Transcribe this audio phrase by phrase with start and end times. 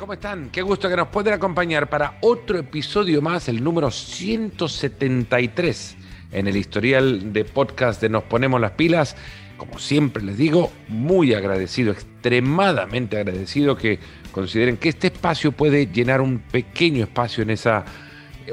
[0.00, 0.50] ¿cómo están?
[0.50, 5.96] Qué gusto que nos pueden acompañar para otro episodio más, el número 173
[6.32, 9.14] en el historial de podcast de Nos Ponemos las Pilas.
[9.58, 13.98] Como siempre les digo, muy agradecido, extremadamente agradecido que
[14.32, 17.84] consideren que este espacio puede llenar un pequeño espacio en esa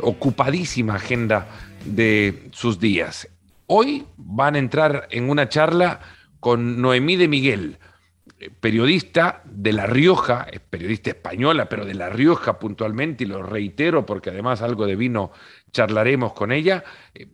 [0.02, 1.48] ocupadísima agenda
[1.86, 3.30] de sus días.
[3.68, 6.02] Hoy van a entrar en una charla
[6.42, 7.78] con Noemí de Miguel,
[8.60, 14.06] periodista de La Rioja, es periodista española, pero de La Rioja puntualmente, y lo reitero
[14.06, 15.32] porque además algo de vino
[15.72, 16.84] charlaremos con ella,
[17.14, 17.28] eh,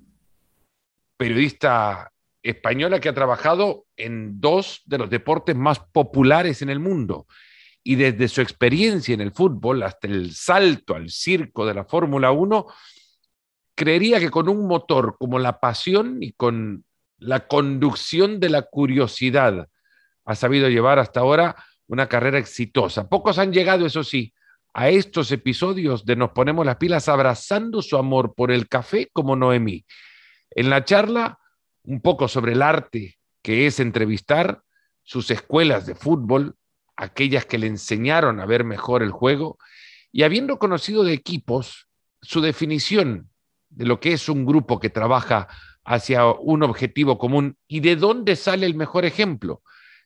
[1.17, 2.11] periodista
[2.41, 7.27] española que ha trabajado en dos de los deportes más populares en el mundo.
[7.83, 12.31] Y desde su experiencia en el fútbol hasta el salto al circo de la Fórmula
[12.31, 12.65] 1,
[13.75, 16.85] creería que con un motor como la pasión y con
[17.17, 19.67] la conducción de la curiosidad
[20.25, 21.55] ha sabido llevar hasta ahora
[21.87, 23.09] una carrera exitosa.
[23.09, 24.33] Pocos han llegado, eso sí,
[24.73, 29.35] a estos episodios de Nos ponemos las pilas abrazando su amor por el café como
[29.35, 29.85] Noemí.
[30.51, 31.39] En la charla,
[31.83, 34.63] un poco sobre el arte que es entrevistar,
[35.03, 36.55] sus escuelas de fútbol,
[36.95, 39.57] aquellas que le enseñaron a ver mejor el juego,
[40.11, 41.89] y habiendo conocido de equipos,
[42.21, 43.29] su definición
[43.69, 45.49] de lo que es un grupo que trabaja
[45.83, 49.61] hacia un objetivo común y de dónde sale el mejor ejemplo.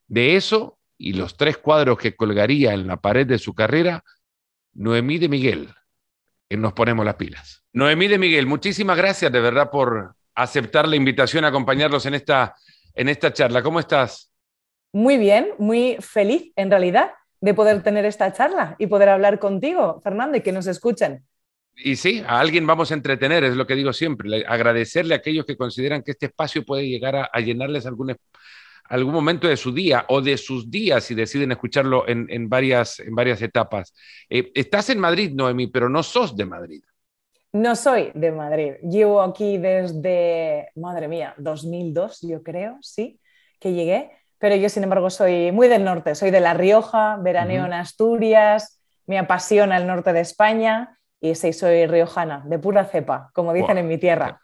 [0.08, 4.04] De eso y los tres cuadros que colgaría en la pared de su carrera,
[4.74, 5.70] Noemí de Miguel,
[6.50, 7.64] que nos ponemos las pilas.
[7.74, 12.56] Noemí de Miguel, muchísimas gracias de verdad por aceptar la invitación a acompañarlos en esta,
[12.94, 13.62] en esta charla.
[13.62, 14.32] ¿Cómo estás?
[14.94, 20.00] Muy bien, muy feliz en realidad de poder tener esta charla y poder hablar contigo,
[20.04, 21.24] Fernando, y que nos escuchen.
[21.76, 25.46] Y sí, a alguien vamos a entretener, es lo que digo siempre, agradecerle a aquellos
[25.46, 28.16] que consideran que este espacio puede llegar a, llenarles algún,
[28.90, 33.16] algún momento de su día o de sus días si deciden escucharlo en, varias, en
[33.16, 33.94] varias etapas.
[34.30, 36.84] Eh, estás en Madrid, Noemi, pero no sos de Madrid.
[37.54, 38.74] No soy de Madrid.
[38.84, 43.20] Llevo aquí desde, madre mía, 2002, yo creo, sí,
[43.60, 44.12] que llegué.
[44.40, 46.14] Pero yo, sin embargo, soy muy del norte.
[46.14, 51.54] Soy de La Rioja, veraneo en Asturias, me apasiona el norte de España y sí,
[51.54, 54.40] soy riojana, de pura cepa, como dicen en mi tierra.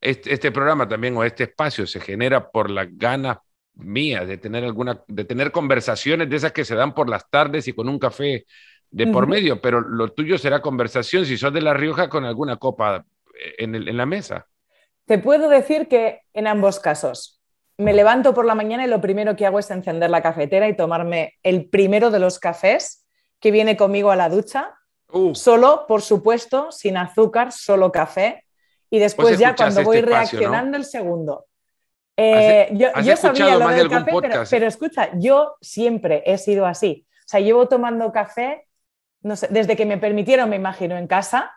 [0.00, 3.38] Este, este, programa también o este espacio se genera por las ganas
[3.78, 7.66] mías de tener alguna, de tener conversaciones de esas que se dan por las tardes
[7.68, 8.44] y con un café
[8.90, 12.56] de por medio, pero lo tuyo será conversación si sos de La Rioja con alguna
[12.56, 13.04] copa
[13.58, 14.46] en, en la mesa.
[15.04, 17.40] Te puedo decir que en ambos casos.
[17.76, 20.76] Me levanto por la mañana y lo primero que hago es encender la cafetera y
[20.76, 23.06] tomarme el primero de los cafés
[23.40, 24.74] que viene conmigo a la ducha.
[25.12, 25.34] Uh.
[25.34, 28.44] Solo, por supuesto, sin azúcar, solo café.
[28.90, 31.46] Y después ya cuando voy este reaccionando el segundo.
[32.20, 34.10] Eh, yo, sabía lo del café,
[34.50, 37.06] pero, escucha, yo siempre he sido así.
[37.24, 38.68] O sea, llevo tomando café
[39.22, 41.52] no sé, desde que me permitieron, me imagino, en casa.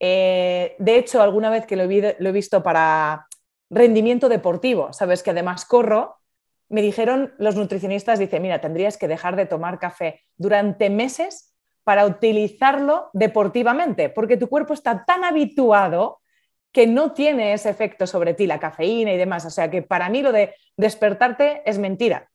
[0.00, 3.26] Eh, de hecho, alguna vez que lo he, visto para
[3.70, 6.16] rendimiento deportivo, sabes que además corro,
[6.68, 12.06] me dijeron los nutricionistas, dice, mira, tendrías que dejar de tomar café durante meses para
[12.06, 16.21] utilizarlo deportivamente, porque tu cuerpo está tan habituado
[16.72, 19.44] que no tiene ese efecto sobre ti, la cafeína y demás.
[19.44, 22.30] O sea que para mí lo de despertarte es mentira.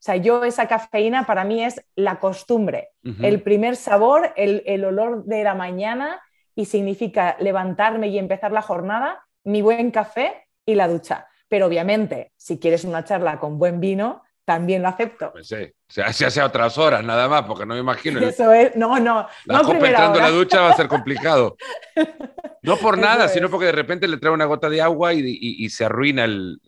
[0.00, 2.88] O sea, yo esa cafeína para mí es la costumbre,
[3.20, 6.22] el primer sabor, el, olor de la mañana
[6.54, 11.28] y significa levantarme y empezar la jornada, mi buen café y la ducha.
[11.48, 15.30] Pero obviamente, si quieres una charla con buen vino, también lo acepto.
[15.30, 18.18] Pues sí, se hace a otras horas nada más, porque no me imagino.
[18.18, 19.28] Eso es, no, no.
[19.44, 21.56] La no copa entrando en la ducha va a ser complicado.
[22.62, 25.86] No por nada, sino porque de repente le trae una gota de agua y, se
[25.86, 26.60] arruina el,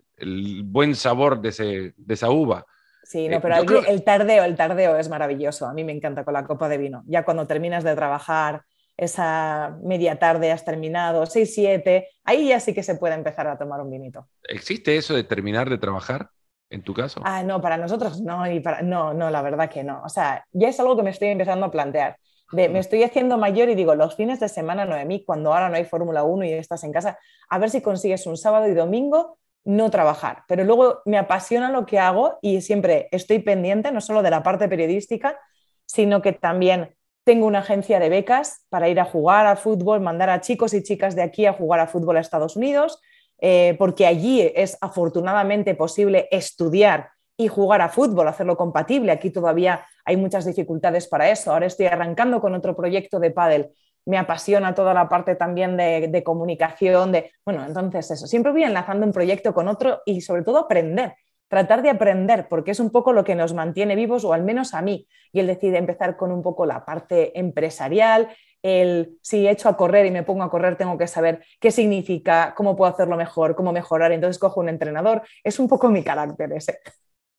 [0.64, 2.64] buen sabor de, de esa uva.
[3.04, 3.56] Sí, no, eh, pero
[3.86, 5.66] el, tardeo, el tardeo es maravilloso.
[5.66, 7.02] A mí me encanta con la copa de vino.
[7.06, 8.62] Ya cuando terminas de trabajar,
[8.96, 13.58] esa media tarde has terminado, 6, 7, ahí ya sí que se puede empezar a
[13.58, 14.28] tomar un vinito.
[14.44, 16.30] ¿Existe eso de terminar de trabajar?
[16.72, 17.20] En tu caso?
[17.24, 20.02] Ah, no, para nosotros no, y para, no, no, la verdad que no.
[20.04, 22.16] O sea, ya es algo que me estoy empezando a plantear.
[22.50, 25.76] De, me estoy haciendo mayor y digo, los fines de semana, Noemí, cuando ahora no
[25.76, 29.38] hay Fórmula 1 y estás en casa, a ver si consigues un sábado y domingo
[29.64, 34.22] no trabajar, pero luego me apasiona lo que hago y siempre estoy pendiente no solo
[34.22, 35.38] de la parte periodística,
[35.86, 40.30] sino que también tengo una agencia de becas para ir a jugar al fútbol, mandar
[40.30, 43.00] a chicos y chicas de aquí a jugar a fútbol a Estados Unidos,
[43.42, 49.12] eh, porque allí es afortunadamente posible estudiar y jugar a fútbol, hacerlo compatible.
[49.12, 51.52] Aquí todavía hay muchas dificultades para eso.
[51.52, 53.72] Ahora estoy arrancando con otro proyecto de pádel
[54.04, 59.06] me apasiona toda la parte también de, comunicación, de, bueno, entonces eso, siempre voy enlazando
[59.06, 61.14] un proyecto con otro y sobre todo aprender,
[61.48, 64.74] tratar de aprender, porque es un poco lo que nos mantiene vivos, o al menos
[64.74, 65.06] a mí.
[65.32, 68.28] Y él decide empezar con un poco la parte empresarial,
[68.62, 72.54] el si echo a correr y me pongo a correr, tengo que saber qué significa,
[72.56, 74.12] cómo puedo hacerlo mejor, cómo mejorar.
[74.12, 75.22] Entonces cojo un entrenador.
[75.42, 76.78] Es un poco mi carácter ese.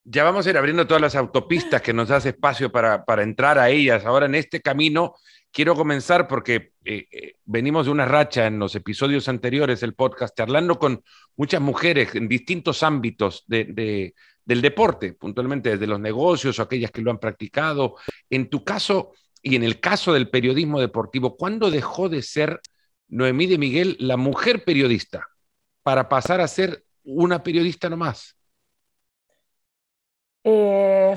[0.06, 3.58] Ya vamos a ir abriendo todas las autopistas que nos das espacio para, para entrar
[3.58, 4.06] a ellas.
[4.06, 5.16] Ahora en este camino
[5.54, 10.38] quiero comenzar porque eh, eh, venimos de una racha en los episodios anteriores del podcast,
[10.42, 11.04] hablando con
[11.38, 17.02] muchas mujeres en distintos ámbitos de, del deporte, puntualmente desde los negocios o aquellas que
[17.02, 17.96] lo han practicado.
[18.30, 22.62] En tu caso y en el caso del periodismo deportivo, ¿cuándo dejó de ser
[23.10, 25.28] Noemí de Miguel la mujer periodista
[25.84, 28.38] para pasar a ser una periodista nomás?
[30.46, 31.16] Eh,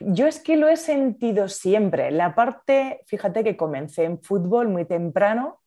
[0.00, 2.10] yo es que lo he sentido siempre.
[2.10, 5.60] La parte, fíjate que comencé en fútbol muy temprano.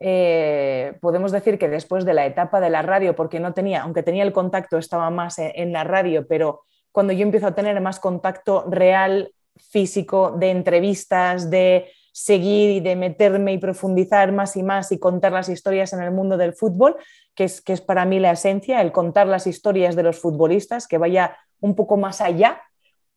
[0.00, 4.02] Eh, podemos decir que después de la etapa de la radio, porque no tenía, aunque
[4.02, 6.62] tenía el contacto, estaba más en, la radio, pero
[6.92, 12.96] cuando yo empiezo a tener más contacto real, físico, de entrevistas, de seguir y de
[12.96, 16.96] meterme y profundizar más y más y contar las historias en el mundo del fútbol,
[17.34, 20.88] que es, que es para mí la esencia, el contar las historias de los futbolistas,
[20.88, 22.60] que vaya un poco más allá.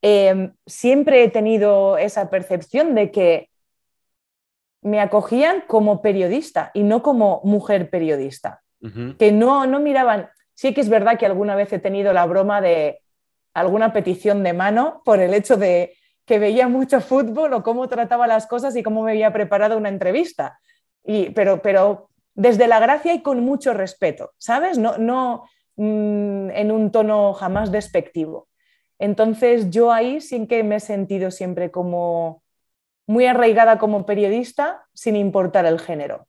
[0.02, 3.50] Em, siempre he tenido esa percepción de que
[4.82, 8.62] me acogían como periodista y no como mujer periodista,
[9.18, 12.60] que no, no miraban, sí que es verdad que alguna vez he tenido la broma
[12.60, 13.00] de
[13.54, 15.94] alguna petición de mano por el hecho de
[16.24, 19.88] que veía mucho fútbol o cómo trataba las cosas y cómo me había preparado una
[19.88, 20.58] entrevista.
[21.04, 24.78] Y, pero, pero desde la gracia y con mucho respeto, ¿sabes?
[24.78, 25.44] No, no
[25.76, 28.48] mm, en un tono jamás despectivo.
[28.98, 32.42] Entonces yo ahí sí que me he sentido siempre como
[33.06, 36.26] muy arraigada como periodista sin importar el género.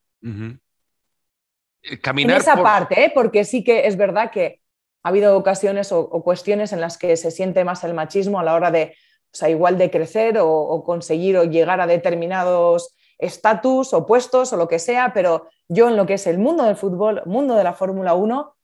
[1.84, 3.12] Eh, en esa parte, ¿eh?
[3.14, 4.62] porque sí que es verdad que
[5.04, 8.56] ha habido ocasiones o, cuestiones en las que se siente más el machismo a la
[8.56, 8.96] hora de,
[9.34, 14.58] o sea, igual de crecer o, conseguir o llegar a determinados estatus o puestos o
[14.58, 17.64] lo que sea, pero yo en lo que es el mundo del fútbol, mundo de
[17.64, 18.56] la Fórmula 1,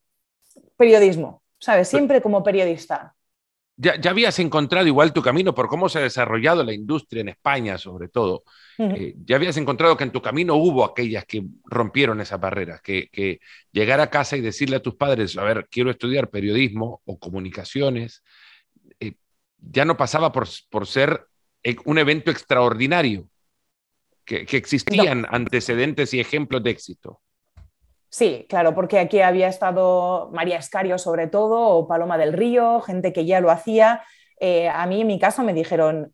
[0.78, 1.88] periodismo, ¿sabes?
[1.88, 3.16] Siempre como periodista
[3.82, 7.78] ya, habías encontrado igual tu camino por cómo se ha desarrollado la industria en España,
[7.78, 8.44] sobre todo.
[8.78, 13.40] Eh, ya habías encontrado que en tu camino hubo aquellas que rompieron esas barreras, que,
[13.72, 18.22] llegar a casa y decirle a tus padres, a ver, quiero estudiar periodismo o comunicaciones,
[19.62, 21.28] ya no pasaba por, por, ser
[21.64, 23.28] e, un evento extraordinario,
[24.26, 27.22] que, existían antecedentes y ejemplos de éxito.
[28.10, 33.14] Sí, claro, porque aquí había estado María Escario sobre todo, o Paloma del Río, gente
[33.14, 34.04] que ya lo hacía.
[34.40, 36.14] Eh, a mí en mi caso me dijeron,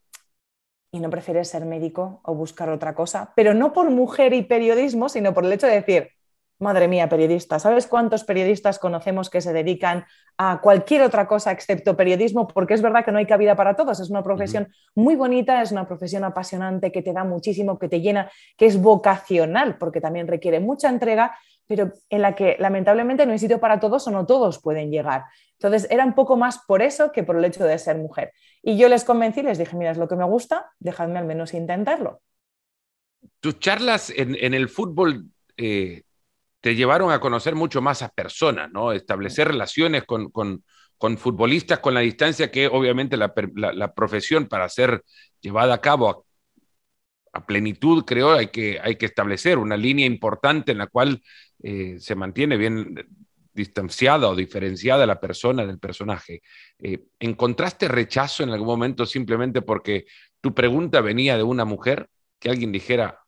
[0.92, 3.34] ¿y no prefieres ser médico o buscar otra cosa?
[3.36, 6.12] Pero no por mujer y periodismo, sino por el hecho de decir,
[6.60, 10.06] madre mía, periodista, ¿sabes cuántos periodistas conocemos que se dedican
[10.38, 12.48] a cualquier otra cosa excepto periodismo?
[12.48, 15.72] Porque es verdad que no hay cabida para todos, es una profesión muy bonita, es
[15.72, 20.28] una profesión apasionante que te da muchísimo, que te llena, que es vocacional, porque también
[20.28, 21.38] requiere mucha entrega,
[21.68, 25.26] pero en la que lamentablemente no hay sitio para todos o no todos pueden llegar.
[25.54, 28.34] Entonces era un poco más por eso que por el hecho de ser mujer.
[28.62, 31.54] Y yo les convencí, les dije, mira, es lo que me gusta, dejadme al menos
[31.54, 32.22] intentarlo.
[33.40, 35.26] Tus charlas en, el fútbol
[35.58, 36.04] eh,
[36.66, 38.92] te llevaron a conocer mucho más a personas, ¿no?
[38.92, 40.32] Establecer relaciones con,
[41.20, 45.04] futbolistas con la distancia que obviamente la, profesión para ser
[45.40, 46.26] llevada a cabo
[47.32, 51.22] a, plenitud, creo, hay que, hay que establecer una línea importante en la cual
[51.62, 52.96] eh, se mantiene bien
[53.54, 56.42] distanciada o diferenciada la persona del personaje.
[56.80, 60.08] Eh, ¿Encontraste rechazo en algún momento simplemente porque
[60.42, 62.10] tu pregunta venía de una mujer?
[62.40, 63.25] Que alguien dijera,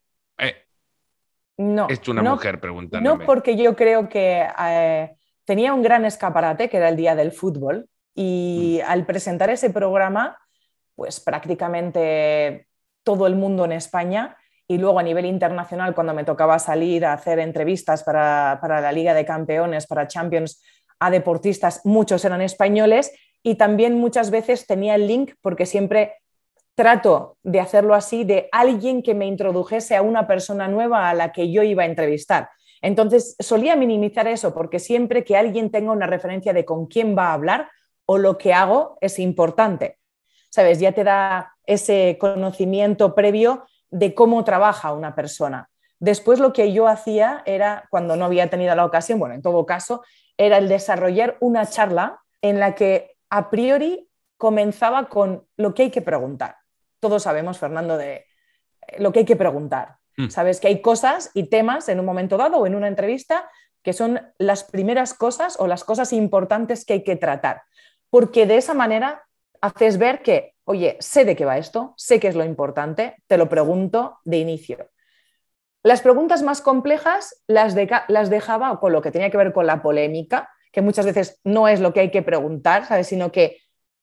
[1.57, 3.17] no, es una mujer preguntando.
[3.17, 4.47] No, porque yo creo que
[5.45, 8.89] tenía un gran escaparate, que era el Día del Fútbol, y mm.
[8.89, 10.37] al presentar ese programa,
[10.95, 12.67] pues prácticamente
[13.03, 14.35] todo el mundo en España
[14.67, 19.13] y luego a nivel internacional, cuando me tocaba salir a hacer entrevistas para, la Liga
[19.13, 20.61] de Campeones, para Champions,
[20.99, 26.15] a deportistas, muchos eran españoles y también muchas veces tenía el link porque siempre
[26.77, 31.31] trato de hacerlo así, de alguien que me introdujese a una persona nueva a la
[31.31, 32.51] que yo iba a entrevistar.
[32.84, 37.29] Entonces, solía minimizar eso porque siempre que alguien tenga una referencia de con quién va
[37.29, 37.72] a hablar
[38.05, 39.98] o lo que hago es importante.
[40.51, 40.79] ¿Sabes?
[40.79, 45.72] Ya te da ese conocimiento previo de cómo trabaja una persona.
[46.00, 49.65] Después lo que yo hacía era, cuando no había tenido la ocasión, bueno, en todo
[49.65, 50.03] caso,
[50.38, 54.07] era el desarrollar una charla en la que a priori
[54.38, 56.55] comenzaba con lo que hay que preguntar.
[57.07, 58.25] Todos sabemos, Fernando, de eh,
[58.99, 59.95] lo que hay que preguntar.
[60.17, 60.27] Mm.
[60.27, 63.49] Sabes que hay cosas y temas en un momento dado o en una entrevista
[63.81, 67.61] que son las primeras cosas o las cosas importantes que hay que tratar.
[68.09, 69.23] porque de esa manera
[69.61, 73.37] haces ver que, oye, sé de qué va esto, sé qué es lo importante, te
[73.37, 74.89] lo pregunto de inicio.
[75.83, 77.73] Las preguntas más complejas las,
[78.09, 81.69] las dejaba con lo que tenía que ver con la polémica, que muchas veces no
[81.69, 83.07] es lo que hay que preguntar, ¿sabes?
[83.07, 83.61] sino que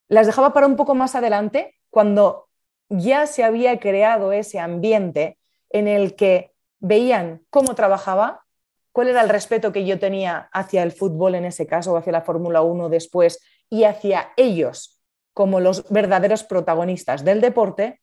[0.09, 2.49] las dejaba para un poco más adelante, cuando
[2.89, 5.39] ya se había creado ese ambiente
[5.71, 8.45] en el que veían cómo trabajaba,
[8.93, 12.13] cuál era el respeto que yo tenía hacia el fútbol en ese caso, o hacia
[12.13, 15.01] la Fórmula 1 después, y hacia ellos
[15.33, 18.01] como los verdaderos protagonistas del deporte.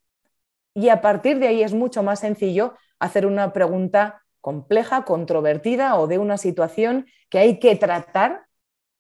[0.74, 6.08] Y a partir de ahí es mucho más sencillo hacer una pregunta compleja, controvertida o
[6.08, 8.48] de una situación que hay que tratar,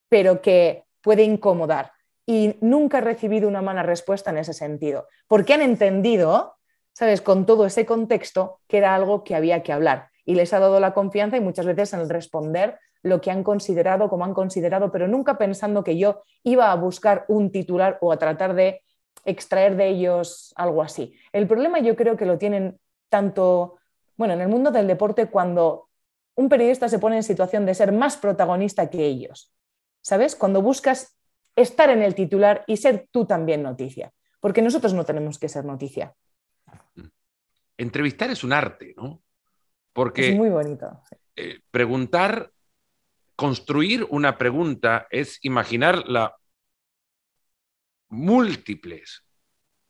[0.07, 1.91] pero que puede incomodar.
[2.25, 6.55] Y nunca he recibido una mala respuesta en ese sentido, porque han entendido,
[6.93, 10.09] ¿sabes?, con todo ese contexto, que era algo que había que hablar.
[10.25, 14.09] Y les ha dado la confianza y muchas veces en responder lo que han considerado,
[14.09, 18.17] como han considerado, pero nunca pensando que yo iba a buscar un titular o a
[18.17, 18.83] tratar de
[19.25, 21.15] extraer de ellos algo así.
[21.31, 23.77] El problema yo creo que lo tienen tanto,
[24.17, 25.89] bueno, en el mundo del deporte cuando
[26.35, 29.53] un periodista se pone en situación de ser más protagonista que ellos.
[30.01, 30.35] ¿Sabes?
[30.35, 31.17] Cuando buscas
[31.61, 35.65] estar en el titular y ser tú también noticia, porque nosotros no tenemos que ser
[35.65, 36.13] noticia.
[37.77, 39.21] Entrevistar es un arte, ¿no?
[39.93, 41.01] Porque es muy bonito.
[41.35, 42.51] Eh, preguntar
[43.35, 46.31] construir una pregunta es imaginar las
[48.09, 49.23] múltiples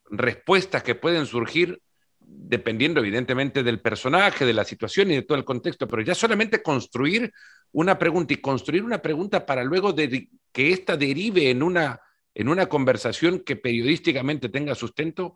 [0.05, 1.81] respuestas que pueden surgir
[2.33, 6.61] dependiendo evidentemente del personaje, de la situación y de todo el contexto, pero ya solamente
[6.61, 7.31] construir
[7.71, 12.01] una pregunta y construir una pregunta para luego de que ésta derive en una,
[12.33, 15.33] en una conversación que periodísticamente tenga sustento,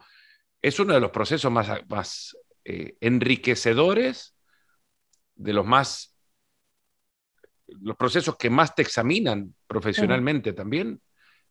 [0.61, 4.35] es uno de los procesos más, más eh, enriquecedores,
[5.35, 6.15] de los más
[7.67, 11.01] los procesos que más te examinan profesionalmente también.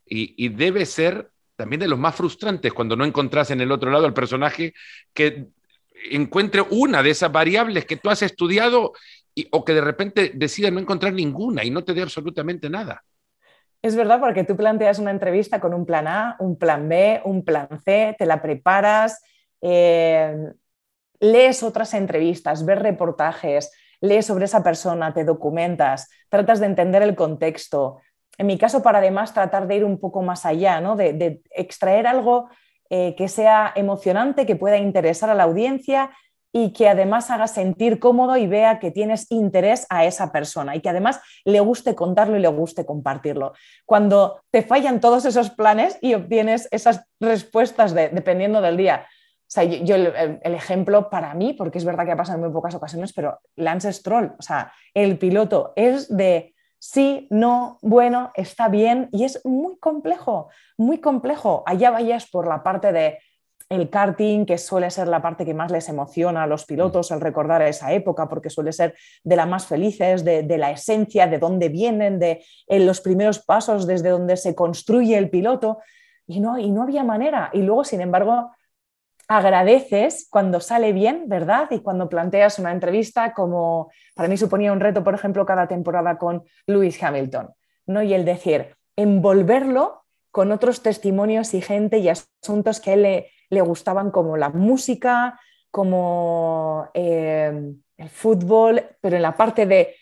[0.07, 4.07] Y, debe ser también de los más frustrantes cuando no encontrás en el otro lado
[4.07, 4.75] al personaje
[5.13, 5.47] que
[6.11, 8.93] encuentre una de esas variables que tú has estudiado
[9.51, 13.03] o que de repente decida no encontrar ninguna y no te dé absolutamente nada.
[13.83, 17.45] Es verdad, porque tú planteas una entrevista con un plan A, un plan B, un
[17.45, 19.23] plan C, te la preparas,
[19.61, 20.35] eh,
[21.21, 23.71] lees otras entrevistas, ves reportajes,
[24.01, 28.01] lees sobre esa persona, te documentas, tratas de entender el contexto.
[28.38, 30.97] En mi caso, para además tratar de ir un poco más allá, ¿no?
[30.97, 32.49] de, extraer algo
[32.91, 36.11] eh, que sea emocionante, que pueda interesar a la audiencia
[36.57, 40.81] y que además haga sentir cómodo y vea que tienes interés a esa persona y
[40.81, 43.55] que además le guste contarlo y le guste compartirlo.
[43.85, 49.64] Cuando te fallan todos esos planes y obtienes esas respuestas dependiendo del día, o sea,
[49.64, 53.12] yo, el, ejemplo para mí, porque es verdad que ha pasado en muy pocas ocasiones,
[53.12, 56.54] pero Lance Stroll, o sea, el piloto es de
[56.85, 61.62] sí, no, bueno, está bien y es muy complejo, muy complejo.
[61.64, 63.19] Allá vayas por la parte de
[63.71, 67.23] el karting, que suele ser la parte que más les emociona a los pilotos al
[67.23, 71.71] recordar esa época, porque suele ser de las más felices, de, la esencia, de dónde
[71.71, 75.79] vienen, de los primeros pasos desde donde se construye el piloto.
[76.26, 77.49] Y no, y no había manera.
[77.55, 78.50] Y luego, sin embargo,
[79.28, 81.69] agradeces cuando sale bien, ¿verdad?
[81.71, 86.19] Y cuando planteas una entrevista como para mí suponía un reto, por ejemplo, cada temporada
[86.19, 87.50] con Lewis Hamilton,
[87.87, 88.02] ¿no?
[88.02, 93.61] Y el decir, envolverlo con otros testimonios y gente y asuntos que a él le,
[93.61, 95.38] gustaban como la música,
[95.71, 99.95] como eh, el fútbol, pero en la parte de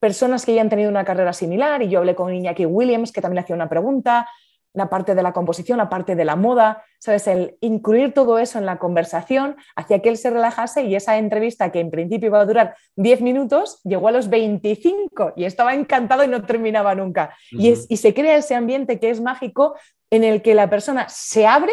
[0.00, 3.20] personas que ya han tenido una carrera similar y yo hablé con Iñaki Williams que
[3.20, 4.28] también hacía una pregunta,
[4.74, 7.26] la parte de la composición, la parte de la moda, ¿sabes?
[7.26, 11.72] El incluir todo eso en la conversación hacía que él se relajase y esa entrevista
[11.72, 16.24] que en principio iba a durar 10 minutos llegó a los 25 y estaba encantado
[16.24, 17.34] y no terminaba nunca.
[17.50, 19.74] y, es, y se crea ese ambiente que es mágico
[20.10, 21.72] en el que la persona se abre,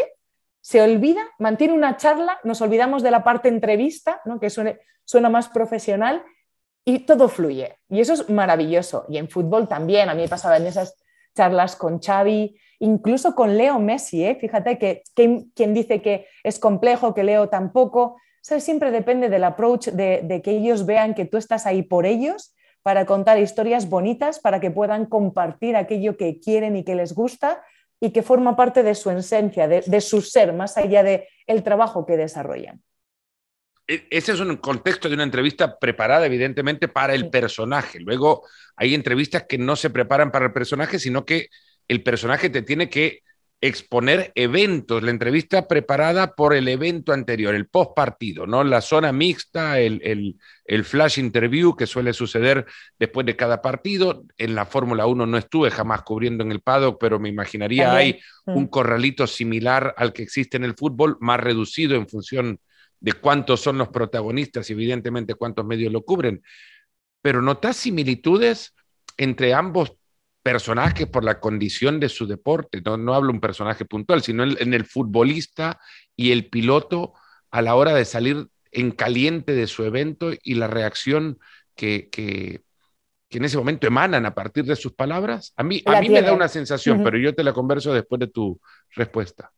[0.61, 4.39] se olvida, mantiene una charla, nos olvidamos de la parte entrevista, ¿no?
[4.39, 6.23] que suena más profesional
[6.83, 7.77] y todo fluye.
[7.89, 9.05] Y eso es maravilloso.
[9.09, 10.95] Y en fútbol también, a mí me pasaba en esas
[11.35, 14.35] charlas con Xavi, incluso con Leo Messi, ¿eh?
[14.35, 20.41] fíjate que, quien dice que es complejo, que Leo tampoco, siempre depende del approach de,
[20.43, 24.69] que ellos vean que tú estás ahí por ellos para contar historias bonitas, para que
[24.69, 27.63] puedan compartir aquello que quieren y que les gusta
[27.99, 32.05] y que forma parte de su esencia, de, su ser, más allá del el trabajo
[32.05, 32.83] que desarrollan.
[33.87, 37.99] E, ese es un contexto de una entrevista preparada, evidentemente, para el personaje.
[37.99, 38.43] Luego
[38.75, 41.49] hay entrevistas que no se preparan para el personaje, sino que
[41.87, 43.21] el personaje te tiene que
[43.61, 48.63] exponer eventos, la entrevista preparada por el evento anterior, el post partido, ¿no?
[48.63, 50.37] La zona mixta, el,
[50.83, 52.65] flash interview que suele suceder
[52.99, 54.23] después de cada partido.
[54.37, 58.19] En la Fórmula 1 no estuve jamás cubriendo en el paddock, pero me imaginaría hay
[58.45, 58.67] un mm.
[58.67, 62.59] corralito similar al que existe en el fútbol, más reducido en función
[62.99, 66.41] de cuántos son los protagonistas y evidentemente cuántos medios lo cubren.
[67.21, 68.73] Pero ¿notas similitudes
[69.17, 69.93] entre ambos
[70.45, 72.79] personaje por la condición de su deporte.
[72.85, 75.79] No, no hablo un personaje puntual, sino en, el futbolista
[76.15, 77.13] y el piloto
[77.49, 81.39] a la hora de salir en caliente de su evento y la reacción
[81.75, 82.61] que, que,
[83.31, 85.51] en ese momento emanan a partir de sus palabras.
[85.57, 88.27] A mí, a mí me da una sensación, pero yo te la converso después de
[88.27, 88.61] tu
[88.91, 89.51] respuesta.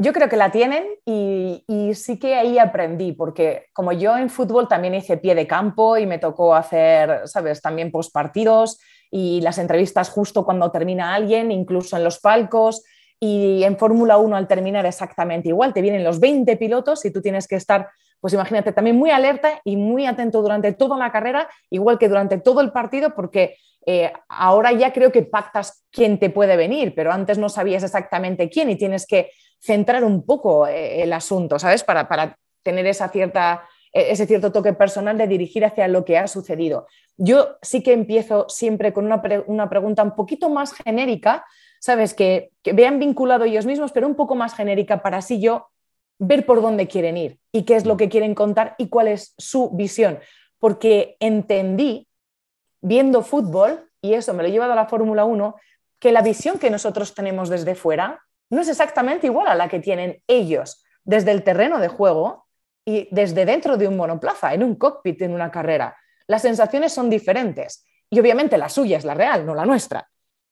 [0.00, 4.30] Yo creo que la tienen y, y, sí que ahí aprendí, porque como yo en
[4.30, 7.60] fútbol también hice pie de campo y me tocó hacer, ¿sabes?
[7.60, 8.78] También postpartidos
[9.10, 12.84] y las entrevistas justo cuando termina alguien, incluso en los palcos.
[13.20, 17.20] Y en Fórmula 1 al terminar exactamente igual, te vienen los 20 pilotos y tú
[17.20, 17.88] tienes que estar,
[18.20, 22.38] pues imagínate, también muy alerta y muy atento durante toda la carrera, igual que durante
[22.38, 27.10] todo el partido, porque eh, ahora ya creo que pactas quién te puede venir, pero
[27.10, 31.84] antes no sabías exactamente quién y tienes que centrar un poco eh, el asunto, ¿sabes?
[31.84, 36.18] Para, para tener esa cierta e-, ese cierto toque personal de dirigir hacia lo que
[36.18, 36.86] ha sucedido.
[37.16, 41.44] Yo sí que empiezo siempre con una, pregunta un poquito más genérica,
[41.80, 42.14] ¿sabes?
[42.14, 45.68] Que, vean vinculado ellos mismos, pero un poco más genérica para así yo
[46.20, 49.34] ver por dónde quieren ir y qué es lo que quieren contar y cuál es
[49.38, 50.18] su visión.
[50.58, 52.08] Porque entendí,
[52.80, 55.54] viendo fútbol, y eso me lo he llevado a la Fórmula 1,
[55.98, 58.20] que la visión que nosotros tenemos desde fuera
[58.50, 62.46] no es exactamente igual a la que tienen ellos desde el terreno de juego
[62.84, 65.96] y desde dentro de un monoplaza, en un cockpit, en una carrera.
[66.26, 70.08] Las sensaciones son diferentes y obviamente la suya es la real, no la nuestra.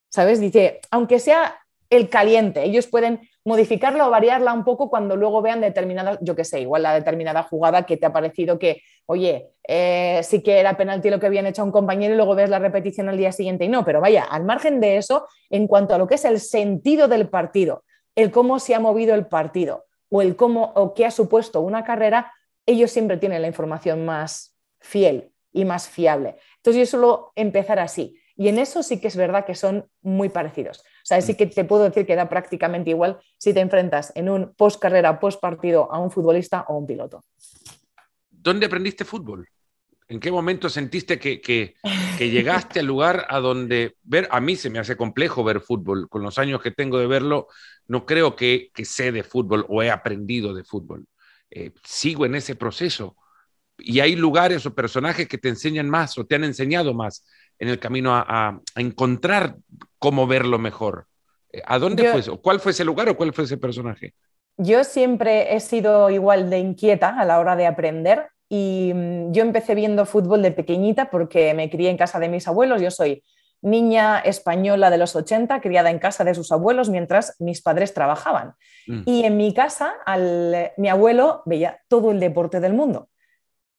[0.08, 0.40] ¿Sabes?
[0.40, 1.58] Dice, aunque sea
[1.90, 6.44] el caliente, ellos pueden modificarla o variarla un poco cuando luego vean determinada, yo qué
[6.44, 10.76] sé, igual la determinada jugada que te ha parecido que, oye, eh, sí que era
[10.76, 13.30] penalti lo que habían hecho a un compañero y luego ves la repetición al día
[13.30, 16.24] siguiente y no, pero vaya, al margen de eso, en cuanto a lo que es
[16.24, 17.84] el sentido del partido,
[18.16, 21.84] el cómo se ha movido el partido, o el cómo o qué ha supuesto una
[21.84, 22.32] carrera,
[22.66, 26.36] ellos siempre tienen la información más fiel y más fiable.
[26.56, 28.18] Entonces yo suelo empezar así.
[28.36, 30.80] Y en eso sí que es verdad que son muy parecidos.
[30.80, 34.28] O sea, sí que te puedo decir que da prácticamente igual si te enfrentas en
[34.28, 37.24] un post carrera, post partido a un futbolista o un piloto.
[38.30, 39.48] ¿Dónde aprendiste fútbol?
[40.08, 41.74] ¿En qué momento sentiste que, que,
[42.18, 46.22] llegaste al lugar a donde ver, a mí se me hace complejo ver fútbol, con
[46.22, 47.48] los años que tengo de verlo,
[47.88, 51.06] no creo que, que sé de fútbol o he aprendido de fútbol.
[51.50, 53.16] Eh, sigo en ese proceso
[53.78, 57.24] y hay lugares o personajes que te enseñan más o te han enseñado más
[57.58, 59.56] en el camino a, encontrar
[59.98, 61.06] cómo verlo mejor.
[61.52, 62.40] Eh, ¿A dónde fue eso?
[62.40, 64.14] ¿Cuál fue ese lugar o cuál fue ese personaje?
[64.58, 69.42] Yo siempre he sido igual de inquieta a la hora de aprender y mm, yo
[69.42, 72.80] empecé viendo fútbol de pequeñita porque me crié en casa de mis abuelos.
[72.80, 73.22] Yo soy
[73.62, 78.54] niña española de los 80, criada en casa de sus abuelos mientras mis padres trabajaban.
[78.86, 79.02] Mm.
[79.06, 79.94] Y en mi casa,
[80.76, 83.08] mi abuelo veía todo el deporte del mundo.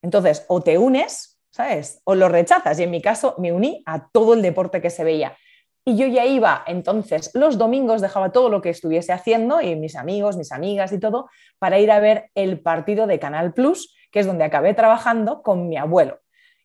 [0.01, 2.01] Entonces, o te unes, ¿sabes?
[2.05, 2.79] O lo rechazas.
[2.79, 5.35] Y en mi caso, me uní a todo el deporte que se veía.
[5.83, 9.95] Y yo ya iba, entonces, los domingos dejaba todo lo que estuviese haciendo y mis
[9.95, 14.19] amigos, mis amigas y todo, para ir a ver el partido de Canal Plus que
[14.19, 16.19] es donde acabé trabajando con mi abuelo.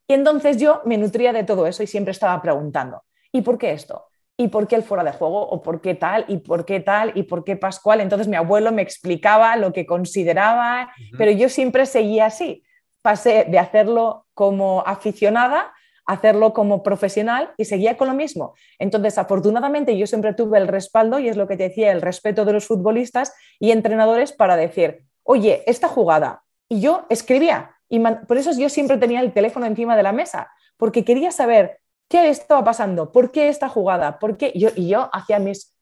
[0.06, 3.02] Y entonces yo me nutría de todo eso y siempre estaba preguntando,
[3.32, 4.06] ¿y por qué esto?
[4.36, 5.46] ¿Y por qué el fuera de juego?
[5.48, 6.24] ¿O por qué tal?
[6.28, 7.12] ¿Y por qué tal?
[7.14, 8.00] ¿Y por qué Pascual?
[8.00, 12.64] Entonces mi abuelo me explicaba lo que consideraba, pero yo siempre seguía así.
[13.02, 15.72] Pasé de hacerlo como aficionada
[16.06, 18.54] a hacerlo como profesional y seguía con lo mismo.
[18.78, 22.44] Entonces, afortunadamente, yo siempre tuve el respaldo, y es lo que te decía, el respeto
[22.44, 27.76] de los futbolistas y entrenadores para decir, oye, esta jugada, y yo escribía.
[27.88, 31.78] Y por eso yo siempre tenía el teléfono encima de la mesa, porque quería saber
[32.08, 34.52] qué estaba pasando, por qué esta jugada, por qué.
[34.54, 35.76] Yo, y yo hacía mis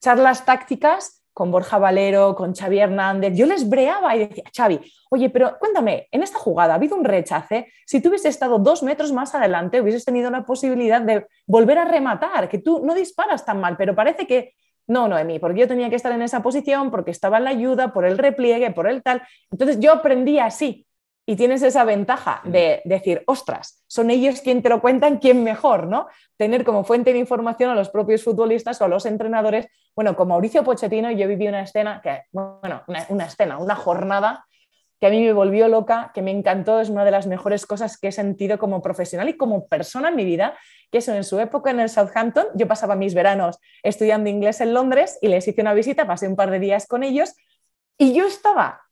[0.00, 3.34] charlas tácticas con Borja Valero, con Xavi Hernández.
[3.34, 7.04] Yo les breaba y decía, Xavi, oye, pero cuéntame, en esta jugada ha habido un
[7.04, 7.66] rechace.
[7.84, 11.84] Si tú hubieses estado dos metros más adelante, hubieses tenido la posibilidad de volver a
[11.84, 14.54] rematar, que tú no disparas tan mal, pero parece que
[14.86, 17.92] no, Noemí, porque yo tenía que estar en esa posición, porque estaba en la ayuda,
[17.92, 19.22] por el repliegue, por el tal.
[19.50, 20.86] Entonces yo aprendí así.
[21.26, 25.86] Y tienes esa ventaja de decir, ostras, son ellos quien te lo cuentan, quién mejor,
[25.86, 26.06] ¿no?
[26.36, 29.66] Tener como fuente de información a los propios futbolistas o a los entrenadores.
[29.96, 34.44] Bueno, con Mauricio Pochettino yo viví una escena, que, bueno, una escena, una jornada
[35.04, 37.98] que a mí me volvió loca, que me encantó, es una de las mejores cosas
[37.98, 40.56] que he sentido como profesional y como persona en mi vida,
[40.90, 44.72] que eso en su época en el Southampton, yo pasaba mis veranos estudiando inglés en
[44.72, 47.34] Londres y les hice una visita, pasé un par de días con ellos
[47.98, 48.83] y yo estaba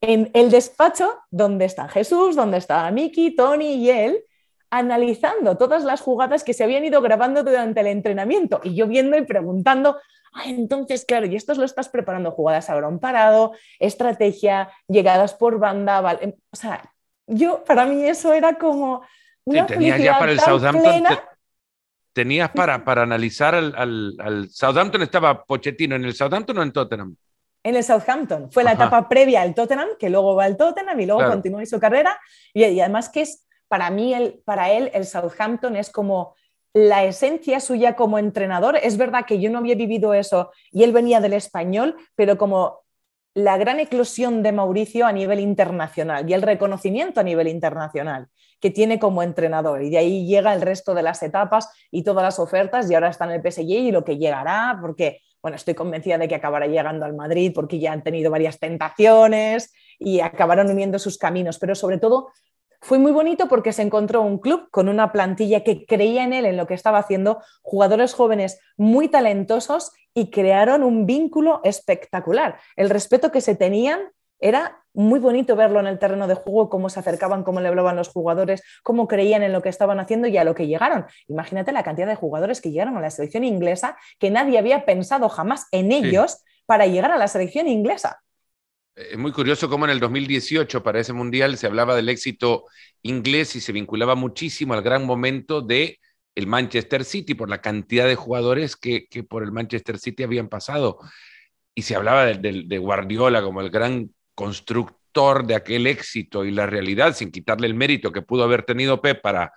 [0.00, 4.24] en el despacho donde está Jesús, donde estaba Miki, Tony y él,
[4.70, 9.16] analizando todas las jugadas que se habían ido grabando durante el entrenamiento y yo viendo
[9.16, 9.98] y preguntando,
[10.46, 16.00] entonces, claro, y esto lo estás preparando jugadas a un parado, estrategia, llegadas por banda,
[16.00, 16.36] ¿vale?
[16.50, 16.92] o sea,
[17.26, 19.02] yo, para mí eso era como
[19.44, 21.04] una tenías ya para el Southampton,
[22.12, 23.74] tenías para, para analizar al,
[24.18, 27.16] al, Southampton, estaba Pochettino en el Southampton o en Tottenham?
[27.64, 31.06] En el Southampton, fue la etapa previa al Tottenham, que luego va al Tottenham y
[31.06, 32.20] luego continúa continúa su carrera,
[32.52, 36.36] y, y además que es para mí, el, para él, el Southampton es como
[36.74, 38.76] la esencia suya como entrenador.
[38.76, 42.84] Es verdad que yo no había vivido eso y él venía del español, pero como
[43.34, 48.28] la gran eclosión de Mauricio a nivel internacional y el reconocimiento a nivel internacional
[48.60, 49.82] que tiene como entrenador.
[49.82, 53.08] Y de ahí llega el resto de las etapas y todas las ofertas y ahora
[53.08, 56.66] está en el PSG y lo que llegará, porque, bueno, estoy convencida de que acabará
[56.66, 61.74] llegando al Madrid porque ya han tenido varias tentaciones y acabaron uniendo sus caminos, pero
[61.74, 62.30] sobre todo
[62.80, 66.46] fue muy bonito porque se encontró un club con una plantilla que creía en él,
[66.46, 72.58] en lo que estaba haciendo, jugadores jóvenes muy talentosos y crearon un vínculo espectacular.
[72.74, 74.00] El respeto que se tenían
[74.40, 77.96] era muy bonito verlo en el terreno de juego, cómo se acercaban, cómo le hablaban
[77.96, 81.06] los jugadores, cómo creían en lo que estaban haciendo y a lo que llegaron.
[81.28, 85.28] Imagínate la cantidad de jugadores que llegaron a la selección inglesa, que nadie había pensado
[85.28, 88.20] jamás en ellos para llegar a la selección inglesa.
[88.94, 92.66] Es muy curioso cómo en el 2018 para ese mundial se hablaba del éxito
[93.02, 95.98] inglés y se vinculaba muchísimo al gran momento de
[96.36, 100.98] el Manchester City por la cantidad de jugadores que, por el Manchester City habían pasado.
[101.74, 107.14] Y se hablaba de, Guardiola como el gran constructor de aquel éxito y la realidad,
[107.14, 109.52] sin quitarle el mérito que pudo haber tenido Pep para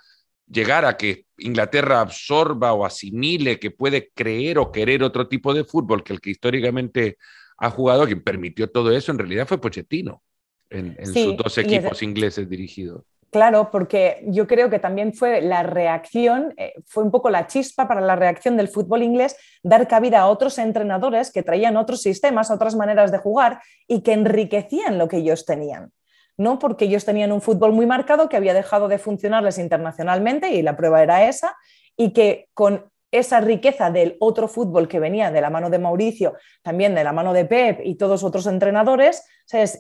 [0.50, 5.64] llegar a que Inglaterra absorba o asimile que puede creer o querer otro tipo de
[5.64, 7.18] fútbol que el que históricamente
[7.58, 10.22] ha jugado, quien permitió todo eso, en realidad fue Pochettino
[10.70, 13.04] en, sus dos equipos ingleses dirigidos.
[13.30, 17.88] Claro, porque yo creo que también fue la reacción, eh, fue un poco la chispa
[17.88, 22.50] para la reacción del fútbol inglés, dar cabida a otros entrenadores que traían otros sistemas,
[22.52, 25.92] otras maneras de jugar y que enriquecían lo que ellos tenían.
[26.38, 30.62] No porque ellos tenían un fútbol muy marcado que había dejado de funcionarles internacionalmente y
[30.62, 31.58] la prueba era esa,
[31.98, 36.36] y que con esa riqueza del otro fútbol que venía de la mano de Mauricio,
[36.62, 39.26] también de la mano de Pep y todos otros entrenadores,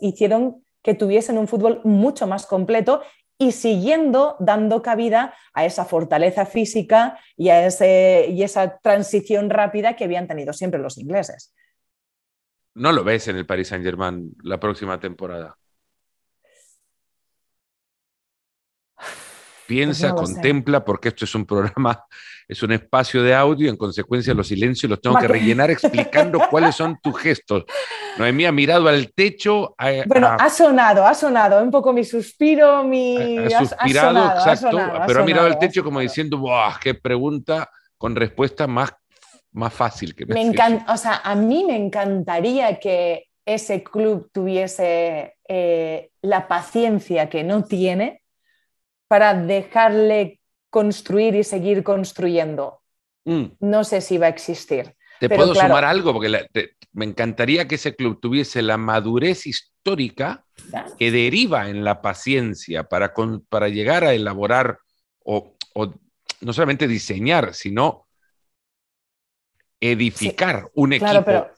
[0.02, 3.02] hicieron que tuviesen un fútbol mucho más completo
[3.38, 9.96] y siguiendo dando cabida a esa fortaleza física y a ese, y esa transición rápida
[9.96, 11.54] que habían tenido siempre los ingleses.
[12.74, 15.58] No lo ves en el Paris Saint-Germain la próxima temporada.
[19.68, 22.06] Piensa, pues contempla, porque esto es un programa
[22.48, 26.76] es un espacio de audio, en consecuencia los silencios los tengo que rellenar explicando cuáles
[26.76, 27.66] son tus gestos.
[28.18, 29.76] Noemí ha mirado al techo.
[30.06, 33.38] bueno, ha sonado, ha sonado, un poco mi suspiro, mi...
[33.38, 36.80] Ha, suspirado, exacto, pero ha mirado al techo como diciendo, ¡buah!
[36.80, 38.94] ¡Qué pregunta con respuesta más,
[39.52, 44.30] más fácil que me, me encanta, O sea, a mí me encantaría que ese club
[44.32, 48.22] tuviese eh, la paciencia que no tiene
[49.08, 50.40] para dejarle
[50.70, 52.82] construir y seguir construyendo.
[53.26, 53.46] Mm.
[53.60, 54.96] No sé si va a existir.
[55.20, 56.48] Te puedo sumar algo, porque
[56.94, 60.46] me encantaría que ese club tuviese la madurez histórica
[60.98, 63.14] que deriva en la paciencia para,
[63.50, 64.80] para llegar a elaborar
[65.24, 65.56] o,
[66.42, 68.08] no solamente diseñar, sino
[69.80, 71.52] edificar un equipo pero,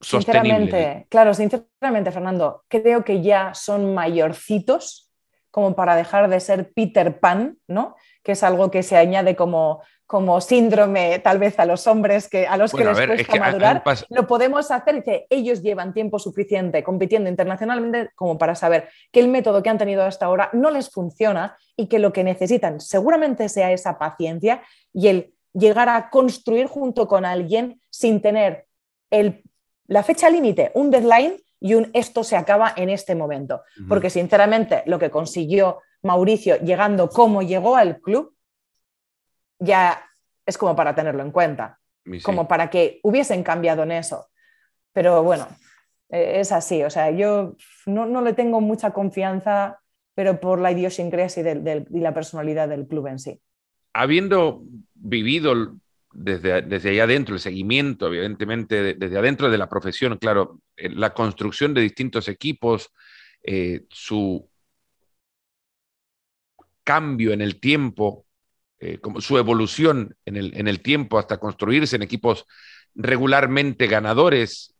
[0.00, 1.06] sostenible.
[1.08, 5.11] claro, sinceramente, Fernando, creo que ya son mayorcitos
[5.52, 7.94] como para dejar de ser Peter Pan, ¿no?
[8.24, 12.46] que es algo que se añade como, como síndrome tal vez a los hombres que,
[12.46, 15.04] a los que les cuesta madurar, lo podemos hacer.
[15.04, 19.78] que ellos llevan tiempo suficiente compitiendo internacionalmente como para saber que el método que han
[19.78, 24.62] tenido hasta ahora no les funciona y que lo que necesitan seguramente sea esa paciencia
[24.94, 28.64] y el llegar a construir junto con alguien sin tener
[29.10, 29.42] el,
[29.86, 33.62] la fecha límite, un deadline y un esto se acaba en este momento.
[33.88, 38.34] Porque sinceramente lo que consiguió Mauricio llegando como llegó al club,
[39.60, 40.04] ya
[40.44, 41.78] es como para tenerlo en cuenta,
[42.24, 44.26] como para que hubiesen cambiado en eso.
[44.92, 45.46] Pero bueno,
[46.08, 47.54] e, es así, o sea, yo
[47.86, 49.80] no, le tengo mucha confianza,
[50.16, 53.40] pero por la idiosincrasia y, la personalidad del club en sí.
[53.92, 55.76] Habiendo vivido
[56.12, 61.14] desde, desde allá adentro, el seguimiento, evidentemente, desde adentro de la profesión, claro, eh, la
[61.14, 62.90] construcción de distintos equipos,
[63.42, 64.48] eh, su
[66.84, 68.26] cambio en el tiempo,
[68.78, 72.46] eh, como su evolución en el, en el tiempo hasta construirse en equipos
[72.94, 74.71] regularmente ganadores,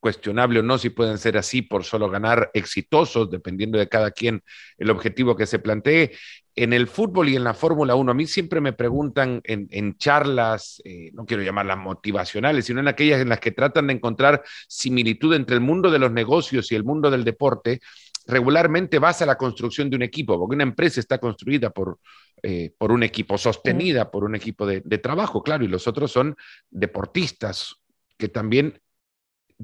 [0.00, 4.42] cuestionable o no si pueden ser así por solo ganar exitosos, dependiendo de cada quien
[4.78, 6.12] el objetivo que se plantee.
[6.56, 10.82] En el fútbol y en la Fórmula 1, a mí siempre me preguntan en, charlas,
[10.84, 15.34] eh, no quiero llamarlas motivacionales, sino en aquellas en las que tratan de encontrar similitud
[15.34, 17.80] entre el mundo de los negocios y el mundo del deporte,
[18.26, 21.98] regularmente basa la construcción de un equipo, porque una empresa está construida por,
[22.42, 26.36] eh, por un equipo, sostenida por un equipo de trabajo, claro, y los otros son
[26.70, 27.76] deportistas
[28.18, 28.80] que también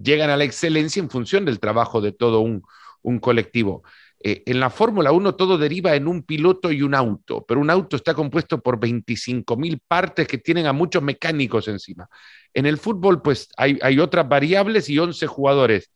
[0.01, 2.63] llegan a la excelencia en función del trabajo de todo un,
[3.21, 3.85] colectivo.
[4.19, 7.71] Eh, en la Fórmula 1 todo deriva en un piloto y un auto, pero un
[7.71, 12.09] auto está compuesto por 25 mil partes que tienen a muchos mecánicos encima.
[12.53, 15.91] En el fútbol, pues hay, otras variables y 11 jugadores.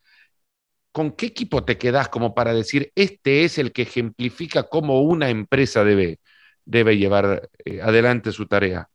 [0.93, 5.31] ¿Con qué equipo te quedas como para decir, este es el que ejemplifica cómo una
[5.31, 6.21] empresa debe,
[6.65, 8.89] debe llevar eh, adelante su tarea?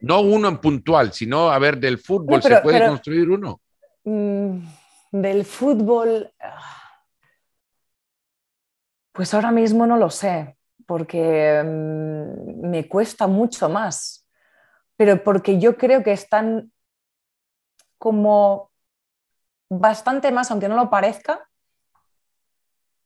[0.00, 3.60] No uno en puntual, sino, a ver, del fútbol se puede construir uno.
[4.04, 4.58] Mm,
[5.10, 7.02] del fútbol, ah,
[9.12, 10.56] pues ahora mismo no lo sé,
[10.86, 14.28] porque mm, me cuesta mucho más,
[14.96, 16.72] pero porque yo creo que están
[17.98, 18.70] como
[19.68, 21.48] bastante más, aunque no lo parezca,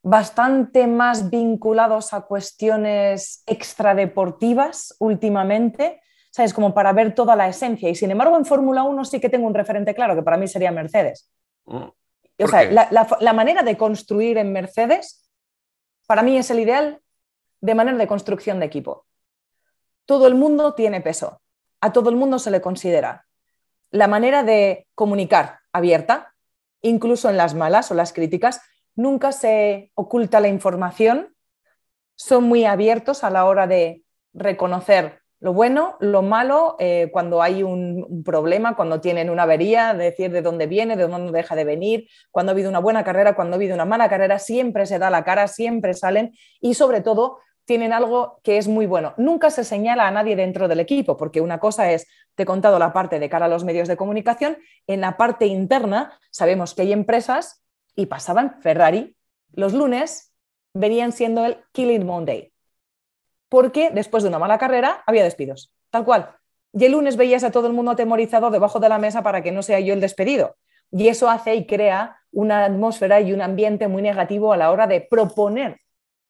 [0.02, 6.00] bastante más vinculados a cuestiones extradeportivas últimamente
[6.30, 6.54] ¿sabes?
[6.54, 7.88] Como para ver toda la esencia.
[7.88, 10.48] Y sin embargo, en Fórmula 1 sí que tengo un referente claro, que para mí
[10.48, 11.30] sería Mercedes.
[11.64, 11.94] Oh,
[12.42, 15.30] o sea, la, manera de construir en Mercedes,
[16.06, 17.00] para mí es el ideal
[17.60, 19.06] de manera de construcción de equipo.
[20.06, 21.42] Todo el mundo tiene peso,
[21.80, 23.26] a todo el mundo se le considera.
[23.90, 26.34] La manera de comunicar abierta,
[26.80, 28.62] incluso en las malas o las críticas,
[28.94, 31.34] nunca se oculta la información,
[32.16, 37.62] son muy abiertos a la hora de reconocer lo bueno, lo malo, eh, cuando hay
[37.62, 42.08] un, problema, cuando tienen una avería, decir de dónde viene, de dónde deja de venir,
[42.30, 45.08] cuando ha habido una buena carrera, cuando ha habido una mala carrera, siempre se da
[45.08, 49.14] la cara, siempre salen y sobre todo tienen algo que es muy bueno.
[49.16, 52.78] Nunca se señala a nadie dentro del equipo, porque una cosa es, te he contado
[52.78, 56.82] la parte de cara a los medios de comunicación, en la parte interna sabemos que
[56.82, 57.64] hay empresas
[57.96, 59.16] y pasaban Ferrari,
[59.52, 60.34] los lunes
[60.74, 62.49] venían siendo el Killing Monday
[63.50, 66.30] porque después de una mala carrera había despidos, tal cual.
[66.72, 69.52] Y el lunes veías a todo el mundo atemorizado debajo de la mesa para que
[69.52, 70.56] no sea yo el despedido.
[70.90, 74.86] Y eso hace y crea una atmósfera y un ambiente muy negativo a la hora
[74.86, 75.80] de proponer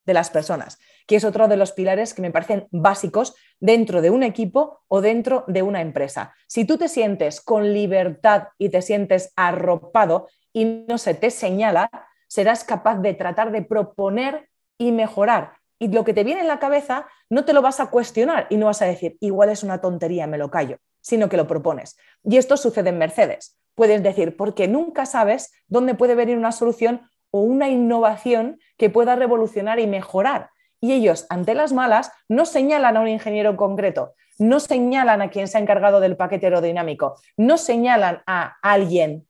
[0.06, 4.08] de las personas, que es otro de los pilares que me parecen básicos dentro de
[4.08, 6.34] un equipo o dentro de una empresa.
[6.46, 11.90] Si tú te sientes con libertad y te sientes arropado y no se te señala,
[12.28, 16.58] serás capaz de tratar de proponer y mejorar y lo que te viene en la
[16.58, 19.80] cabeza no te lo vas a cuestionar y no vas a decir, igual es una
[19.80, 21.96] tontería, me lo callo, sino que lo propones.
[22.22, 23.58] Y esto sucede en Mercedes.
[23.74, 29.16] Puedes decir, porque nunca sabes dónde puede venir una solución o una innovación que pueda
[29.16, 30.50] revolucionar y mejorar.
[30.82, 35.48] Y ellos, ante las malas, no señalan a un ingeniero concreto, no señalan a quien
[35.48, 39.26] se ha encargado del paquete aerodinámico, no señalan a alguien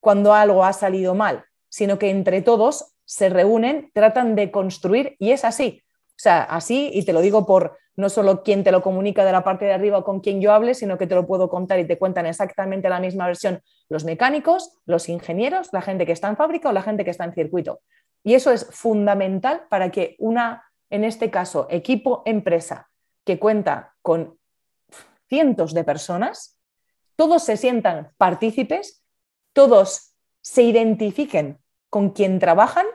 [0.00, 5.30] cuando algo ha salido mal, sino que entre todos se reúnen, tratan de construir y
[5.30, 5.83] es así.
[6.16, 9.32] O sea, así, y te lo digo por no solo quien te lo comunica de
[9.32, 11.78] la parte de arriba o con quien yo hable, sino que te lo puedo contar
[11.78, 16.28] y te cuentan exactamente la misma versión los mecánicos, los ingenieros, la gente que está
[16.28, 17.80] en fábrica o la gente que está en circuito.
[18.22, 22.90] Y eso es fundamental para que una, en este caso, equipo empresa
[23.24, 24.38] que cuenta con
[25.28, 26.58] cientos de personas,
[27.16, 29.04] todos se sientan partícipes,
[29.52, 31.58] todos se identifiquen
[31.90, 32.86] con quien trabajan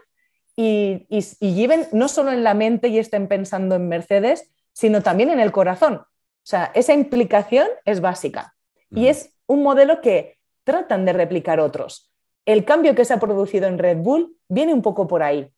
[0.61, 1.07] y,
[1.39, 5.53] lleven no solo en la mente y estén pensando en Mercedes, sino también en el
[5.53, 5.95] corazón.
[5.95, 6.05] O
[6.43, 8.55] sea, esa implicación es básica
[8.89, 12.11] y es un modelo que tratan de replicar otros.
[12.45, 15.49] El cambio que se ha producido en Red Bull viene un poco por ahí.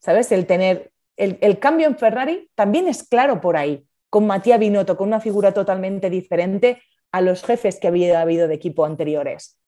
[0.00, 0.30] ¿Sabes?
[0.32, 5.08] El tener el, cambio en Ferrari también es claro por ahí, con Matías Binotto, con
[5.08, 9.58] una figura totalmente diferente a los jefes que había habido de equipo anteriores.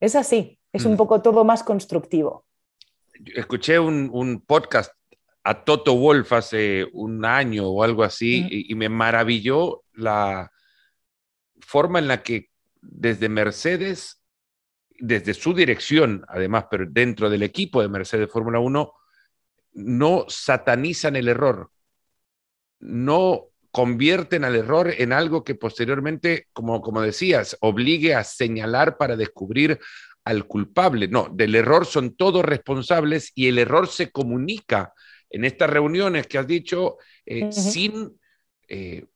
[0.00, 2.44] Es así, es un poco todo más constructivo
[3.26, 4.92] escuché un, podcast
[5.44, 10.50] a Toto Wolf hace un año o algo así y, me maravilló la
[11.60, 12.50] forma en la que
[12.80, 14.22] desde Mercedes,
[14.98, 18.92] desde su dirección, además, pero dentro del equipo de Mercedes Fórmula 1,
[19.74, 21.70] no satanizan el error,
[22.80, 29.16] no convierten al error en algo que posteriormente, como, como decías, obligue a señalar para
[29.16, 29.78] descubrir
[30.28, 31.08] al culpable.
[31.08, 34.92] No, del error son todos responsables y el error se comunica
[35.30, 38.14] en estas reuniones que has dicho eh, sin
[38.68, 39.06] eh,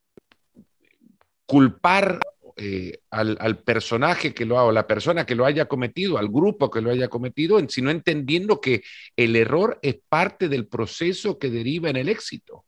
[1.45, 2.19] culpar
[2.57, 6.71] eh, al, personaje que lo ha, o la persona que lo haya cometido, al grupo
[6.71, 8.83] que lo haya cometido, sino entendiendo que
[9.15, 12.65] el error es parte del proceso que deriva en el éxito,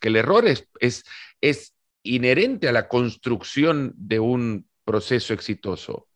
[0.00, 1.04] que el error es, es,
[1.40, 6.08] es inherente a la construcción de un proceso exitoso.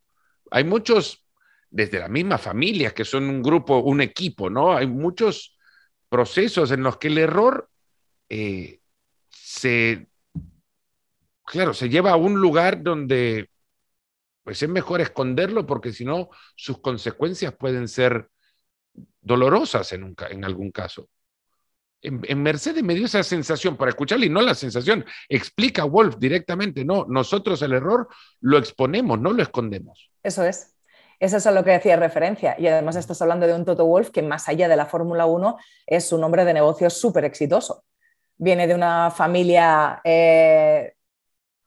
[0.51, 1.28] Hay muchos,
[1.71, 4.77] desde la misma familia, que son un grupo, un equipo, ¿no?
[4.77, 5.57] Hay muchos
[6.09, 7.69] procesos en los que el error
[8.29, 8.81] eh,
[9.31, 10.09] se
[11.45, 13.51] claro, se lleva a un lugar donde
[14.45, 18.31] pues es mejor esconderlo porque si no, sus consecuencias pueden ser
[19.21, 21.09] dolorosas en, en algún caso.
[22.01, 25.05] En, Mercedes me dio esa sensación para escucharle y no la sensación.
[25.29, 28.09] Explica Wolf directamente, no, nosotros el error
[28.41, 30.11] lo exponemos, no lo escondemos.
[30.23, 30.75] Eso es.
[31.21, 32.55] Eso es a lo que decía referencia.
[32.59, 35.57] Y además estás hablando de un Toto Wolf que más allá de la Fórmula 1
[35.87, 37.85] es un hombre de negocios súper exitoso.
[38.37, 40.93] Viene de una familia eh,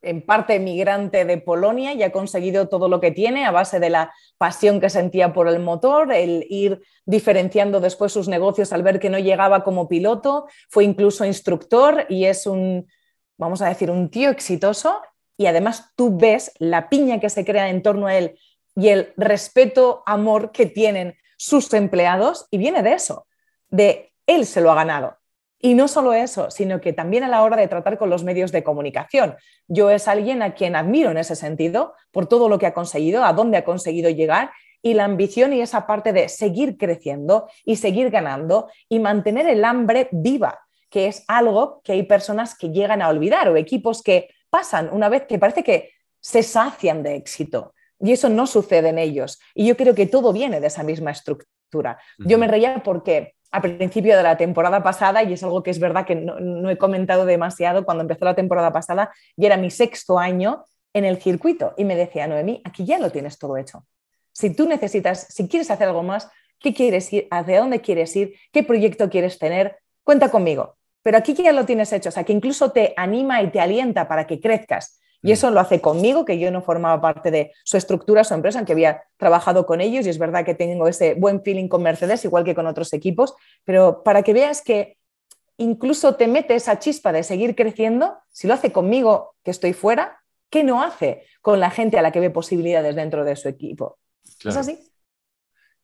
[0.02, 3.90] en parte migrante de Polonia y ha conseguido todo lo que tiene a base de
[3.90, 8.98] la pasión que sentía por el motor, el ir diferenciando después sus negocios al ver
[8.98, 12.88] que no llegaba como piloto, fue incluso instructor y es un,
[13.36, 15.00] vamos a decir, un tío exitoso
[15.36, 18.38] y además tú ves la piña que se crea en torno a él
[18.74, 23.26] y el respeto, amor que tienen sus empleados y viene de eso,
[23.68, 25.18] de él se lo ha ganado.
[25.64, 28.50] Y no solo eso, sino que también a la hora de tratar con los medios
[28.50, 29.36] de comunicación.
[29.68, 33.24] Yo es alguien a quien admiro en ese sentido por todo lo que ha conseguido,
[33.24, 34.50] a dónde ha conseguido llegar
[34.82, 39.64] y la ambición y esa parte de seguir creciendo y seguir ganando y mantener el
[39.64, 40.58] hambre viva,
[40.90, 45.08] que es algo que hay personas que llegan a olvidar o equipos que pasan una
[45.08, 47.72] vez que parece que se sacian de éxito.
[48.02, 49.40] Y eso no sucede en ellos.
[49.54, 51.98] Y yo creo que todo viene de esa misma estructura.
[52.18, 55.78] Yo me reía porque a principio de la temporada pasada, y es algo que es
[55.78, 60.18] verdad que no, he comentado demasiado, cuando empezó la temporada pasada, y era mi sexto
[60.18, 63.86] año en el circuito, y me decía, Noemí, aquí ya lo tienes todo hecho.
[64.32, 67.28] Si tú necesitas, si quieres hacer algo más, ¿qué quieres ir?
[67.30, 68.34] ¿Hacia dónde quieres ir?
[68.50, 69.78] ¿Qué proyecto quieres tener?
[70.02, 70.76] Cuenta conmigo.
[71.02, 74.08] Pero aquí ya lo tienes hecho, o sea, que incluso te anima y te alienta
[74.08, 77.76] para que crezcas y eso lo hace conmigo, que yo no formaba parte de su
[77.76, 81.42] estructura, su empresa, aunque había trabajado con ellos y es verdad que tengo ese buen
[81.42, 84.98] feeling con Mercedes, igual que con otros equipos, pero para que veas que
[85.58, 90.20] incluso te mete esa chispa de seguir creciendo, si lo hace conmigo, que estoy fuera,
[90.50, 93.98] ¿qué no hace con la gente a la que ve posibilidades dentro de su equipo?
[94.44, 94.78] ¿Es así?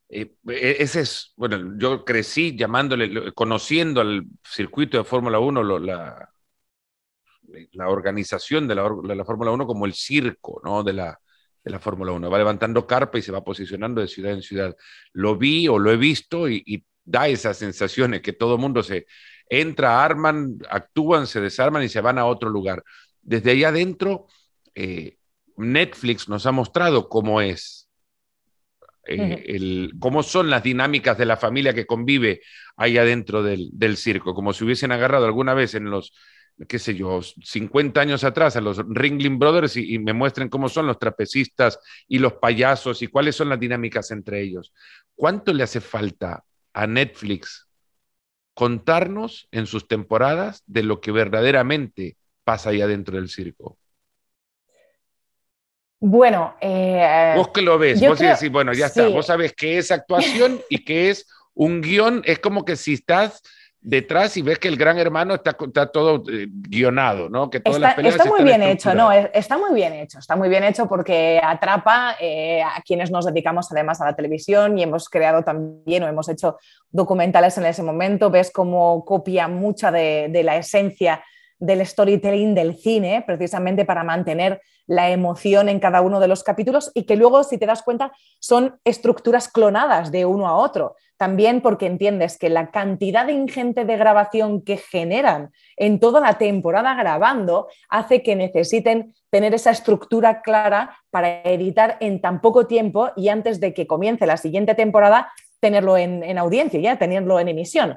[0.09, 6.31] Eh, e, ese es, bueno, yo crecí llamándole, conociendo al circuito de Fórmula 1, la,
[7.73, 10.83] la organización de la, Fórmula 1 como el circo ¿no?
[10.83, 11.19] de la,
[11.65, 12.31] de la Fórmula 1.
[12.31, 14.77] Va levantando carpa y se va posicionando de ciudad en ciudad.
[15.13, 19.07] Lo vi o lo he visto y, da esas sensaciones que todo mundo se
[19.49, 22.85] entra, arman, actúan, se desarman y se van a otro lugar.
[23.23, 24.27] Desde ahí adentro,
[24.75, 25.17] eh,
[25.57, 27.89] Netflix nos ha mostrado cómo es,
[29.07, 32.43] eh, el, cómo son las dinámicas de la familia que convive
[32.77, 36.13] ahí adentro del, del circo, como si hubiesen agarrado alguna vez en los
[36.66, 40.87] qué sé yo, 50 años atrás a los Ringling Brothers y, me muestren cómo son
[40.87, 44.73] los trapecistas y los payasos y cuáles son las dinámicas entre ellos.
[45.14, 47.68] ¿Cuánto le hace falta a Netflix
[48.55, 53.79] contarnos en sus temporadas de lo que verdaderamente pasa ahí adentro del circo?
[56.01, 59.90] Bueno, eh, vos que lo ves, vos decís, bueno, ya está, vos sabes que es
[59.90, 63.42] actuación y que es un guion, es como que si estás
[63.81, 67.49] detrás y ves que el gran hermano está, está todo eh, guionado, ¿no?
[67.49, 69.12] Que todas está, está muy bien hecho, ¿no?
[69.12, 73.71] Está muy bien hecho, está muy bien hecho porque atrapa eh, a quienes nos dedicamos
[73.71, 76.59] además a la televisión y hemos creado también o hemos hecho
[76.91, 81.23] documentales en ese momento, ves cómo copia mucha de, de la esencia
[81.59, 86.90] del storytelling del cine, precisamente para mantener la emoción en cada uno de los capítulos
[86.94, 90.97] y que luego, si te das cuenta, son estructuras clonadas de uno a otro.
[91.18, 96.94] También porque entiendes que la cantidad ingente de grabación que generan en toda la temporada
[96.94, 103.29] grabando hace que necesiten tener esa estructura clara para editar en tan poco tiempo y
[103.29, 107.97] antes de que comience la siguiente temporada tenerlo en, audiencia, ya tenerlo en emisión.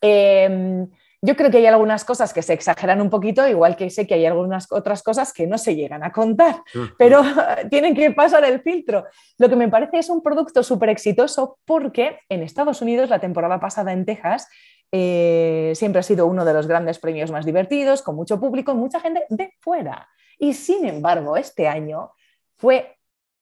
[0.00, 0.88] Em,
[1.20, 4.14] yo creo que hay algunas cosas que se exageran un poquito, igual que sé que
[4.14, 6.62] hay algunas otras cosas que no se llegan a contar,
[6.96, 7.22] pero
[7.70, 9.04] tienen que pasar el filtro.
[9.36, 13.58] Lo que me parece es un producto súper exitoso porque en Estados Unidos la temporada
[13.58, 14.48] pasada en Texas
[14.92, 19.00] eh, siempre ha sido uno de los grandes premios más divertidos, con mucho público, mucha
[19.00, 20.08] gente de fuera.
[20.38, 22.12] Y sin embargo, este año
[22.56, 22.96] fue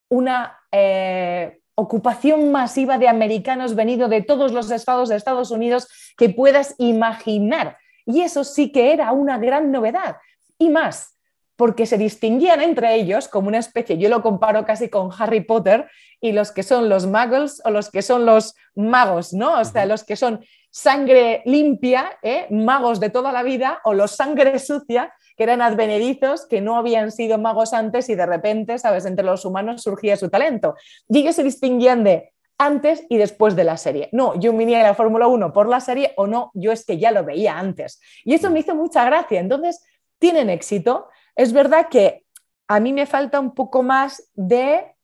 [0.08, 0.58] una...
[0.72, 6.74] Eh, ocupación masiva de americanos venido de todos los estados de Estados Unidos que puedas
[6.78, 7.78] imaginar.
[8.04, 10.16] Y eso sí que era una gran novedad.
[10.58, 11.15] y más,
[11.56, 15.88] porque se distinguían entre ellos como una especie, yo lo comparo casi con Harry Potter
[16.20, 19.60] y los que son los muggles o los que son los magos, ¿no?
[19.60, 22.46] O sea, los que son sangre limpia, ¿eh?
[22.50, 27.12] magos de toda la vida, o los sangre sucia, que eran advenedizos, que no habían
[27.12, 30.74] sido magos antes y de repente, ¿sabes?, entre los humanos surgía su talento.
[31.08, 34.08] Y ellos se distinguían de antes y después de la serie.
[34.12, 36.98] No, yo venía a la Fórmula 1 por la serie o no, yo es que
[36.98, 38.00] ya lo veía antes.
[38.24, 39.40] Y eso me hizo mucha gracia.
[39.40, 39.84] Entonces,
[40.18, 41.08] tienen éxito.
[41.36, 42.24] Es verdad que
[42.66, 44.94] a mí me falta un poco más de,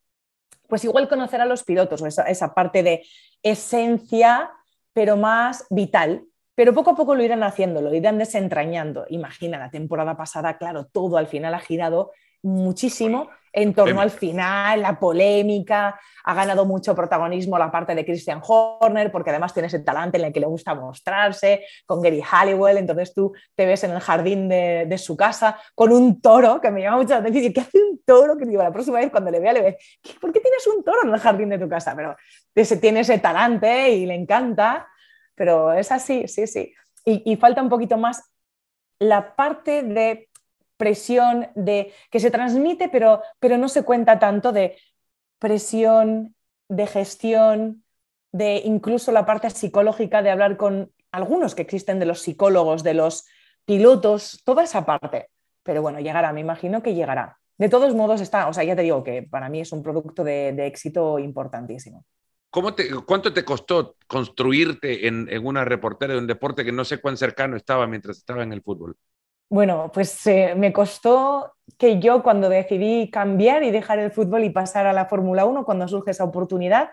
[0.67, 3.05] pues igual conocer a los pilotos, esa parte de
[3.43, 4.51] esencia,
[4.93, 6.25] pero más vital.
[6.55, 9.07] Pero poco a poco lo irán haciendo, lo irán desentrañando.
[9.09, 12.13] Imagina, la temporada pasada, claro, todo al final ha girado
[12.43, 18.41] muchísimo en torno al final, la polémica, ha ganado mucho protagonismo la parte de Christian
[18.43, 22.79] Horner, porque además tiene ese talante en el que le gusta mostrarse, con Gary Halliwell,
[22.79, 26.81] entonces tú te ves en el jardín de, su casa con un toro, que me
[26.81, 28.39] llama mucho la atención, ¿qué hace un toro?
[28.39, 29.79] Que digo, la próxima vez cuando le vea, le ve,
[30.21, 31.95] ¿por qué tienes un toro en el jardín de tu casa?
[31.95, 32.17] Pero
[32.55, 34.89] ese, tiene ese talante y le encanta,
[35.35, 36.73] pero es así, sí, sí.
[37.05, 38.23] y falta un poquito más
[38.99, 40.29] la parte de
[40.83, 44.77] presión de, que se transmite, pero, pero no se cuenta tanto de
[45.39, 46.35] presión,
[46.69, 47.85] de gestión,
[48.33, 52.95] de incluso la parte psicológica de hablar con algunos que existen de los psicólogos, de
[52.95, 53.27] los
[53.65, 55.29] pilotos, toda esa parte.
[55.63, 57.39] Pero bueno, llegará, me imagino que llegará.
[57.59, 60.25] De todos modos, está, o sea, ya te digo que para mí es un producto
[60.25, 62.05] de, éxito importantísimo.
[62.51, 67.01] ¿Cómo te, ¿Cuánto te costó construirte en, una reportera de un deporte que no sé
[67.01, 68.97] cuán cercano estaba mientras estaba en el fútbol?
[69.53, 74.49] Bueno, pues eh, me costó que yo cuando decidí cambiar y dejar el fútbol y
[74.49, 76.89] pasar a la Fórmula 1, cuando surge esa oportunidad,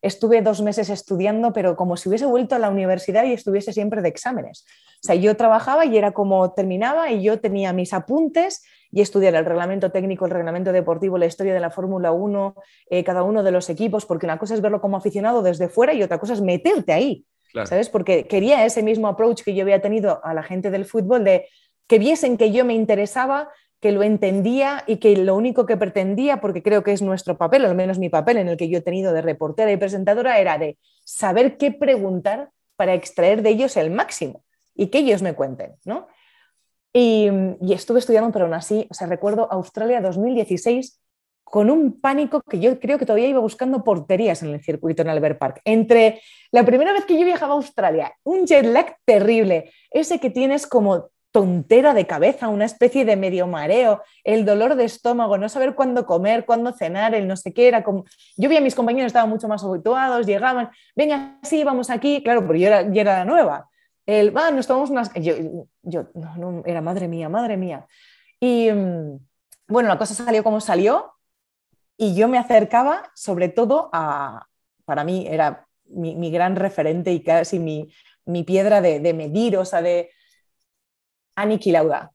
[0.00, 4.00] estuve dos meses estudiando, pero como si hubiese vuelto a la universidad y estuviese siempre
[4.00, 4.64] de exámenes.
[5.02, 8.62] O sea, yo trabajaba y era como terminaba y yo tenía mis apuntes
[8.92, 12.54] y estudiar el reglamento técnico, el reglamento deportivo, la historia de la Fórmula 1,
[12.90, 15.92] eh, cada uno de los equipos, porque una cosa es verlo como aficionado desde fuera
[15.92, 17.26] y otra cosa es meterte ahí.
[17.64, 17.88] ¿Sabes?
[17.88, 21.46] Porque quería ese mismo approach que yo había tenido a la gente del fútbol de
[21.86, 26.40] que viesen que yo me interesaba, que lo entendía y que lo único que pretendía,
[26.40, 28.82] porque creo que es nuestro papel, al menos mi papel en el que yo he
[28.82, 33.90] tenido de reportera y presentadora, era de saber qué preguntar para extraer de ellos el
[33.90, 34.42] máximo
[34.74, 36.08] y que ellos me cuenten, ¿no?
[36.92, 37.28] Y,
[37.72, 41.00] estuve estudiando, pero aún así, o sea, recuerdo Australia 2016
[41.42, 45.08] con un pánico que yo creo que todavía iba buscando porterías en el circuito en
[45.08, 45.60] Albert Park.
[45.64, 46.20] Entre
[46.52, 50.66] la primera vez que yo viajaba a Australia, un jet lag terrible, ese que tienes
[50.66, 55.74] como tontera de cabeza, una especie de medio mareo, el dolor de estómago, no saber
[55.74, 57.84] cuándo comer, cuándo cenar, el no sé qué, era.
[58.36, 62.46] Yo vi a mis compañeros, estaban mucho más habituados, llegaban, venga, sí, vamos aquí, claro,
[62.46, 63.68] porque yo era, era la nueva.
[64.06, 65.12] El, va, nos tomamos unas...
[65.14, 65.34] Yo,
[65.82, 67.84] yo no, era madre mía, madre mía.
[68.38, 69.18] Y mm,
[69.66, 71.14] bueno, la cosa salió como salió
[71.96, 74.46] y yo me acercaba sobre todo a,
[74.84, 77.92] para mí era mi, gran referente y casi mi,
[78.24, 80.12] mi piedra de, de medir, o sea, de
[81.36, 82.12] Aniki Lauda.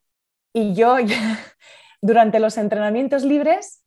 [0.53, 0.97] Y yo,
[2.01, 3.83] durante los entrenamientos libres,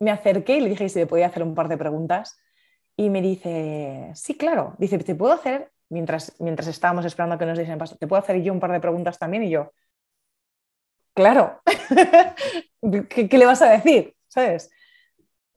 [0.00, 2.38] me acerqué y le dije si le podía hacer un par de preguntas.
[2.96, 4.74] Y me dice, sí, claro.
[4.78, 8.22] Dice, ¿te puedo hacer, mientras, mientras estábamos esperando a que nos diesen paso, ¿te puedo
[8.22, 9.44] hacer yo un par de preguntas también?
[9.44, 9.72] Y yo,
[11.14, 11.62] claro.
[13.08, 14.14] ¿Qué, ¿Qué, le vas a decir?
[14.28, 14.70] ¿Sabes?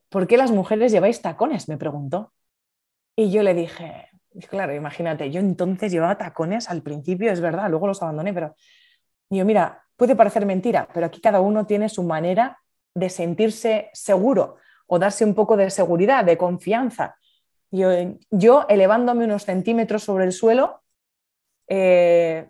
[0.08, 1.68] ¿Por qué las mujeres lleváis tacones?
[1.68, 2.32] Me preguntó.
[3.16, 4.08] Y yo le dije,
[4.48, 8.54] claro, imagínate, yo entonces llevaba tacones al principio, es verdad, luego los abandoné, pero
[9.30, 12.58] y yo, mira, puede parecer mentira, pero aquí cada uno tiene su manera
[12.94, 14.56] de sentirse seguro
[14.86, 17.16] o darse un poco de seguridad, de confianza.
[17.70, 17.88] Yo,
[18.30, 20.82] yo elevándome unos centímetros sobre el suelo,
[21.68, 22.48] eh,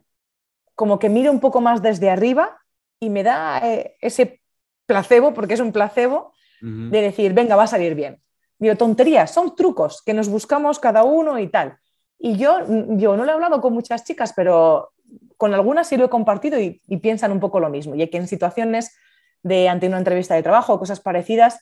[0.75, 2.59] como que miro un poco más desde arriba
[3.01, 4.43] y me da eh, ese
[4.87, 8.23] placebo, porque es un placebo, de decir, venga, va a salir bien.
[8.59, 11.77] Digo, tonterías, son trucos que nos buscamos cada uno y tal.
[12.19, 12.61] Y yo,
[12.97, 14.94] yo no le he hablado con muchas chicas, pero
[15.37, 17.95] con algunas sí lo he compartido y, piensan un poco lo mismo.
[17.95, 18.97] Y que en situaciones
[19.43, 21.57] de ante una entrevista de trabajo o cosas parecidas,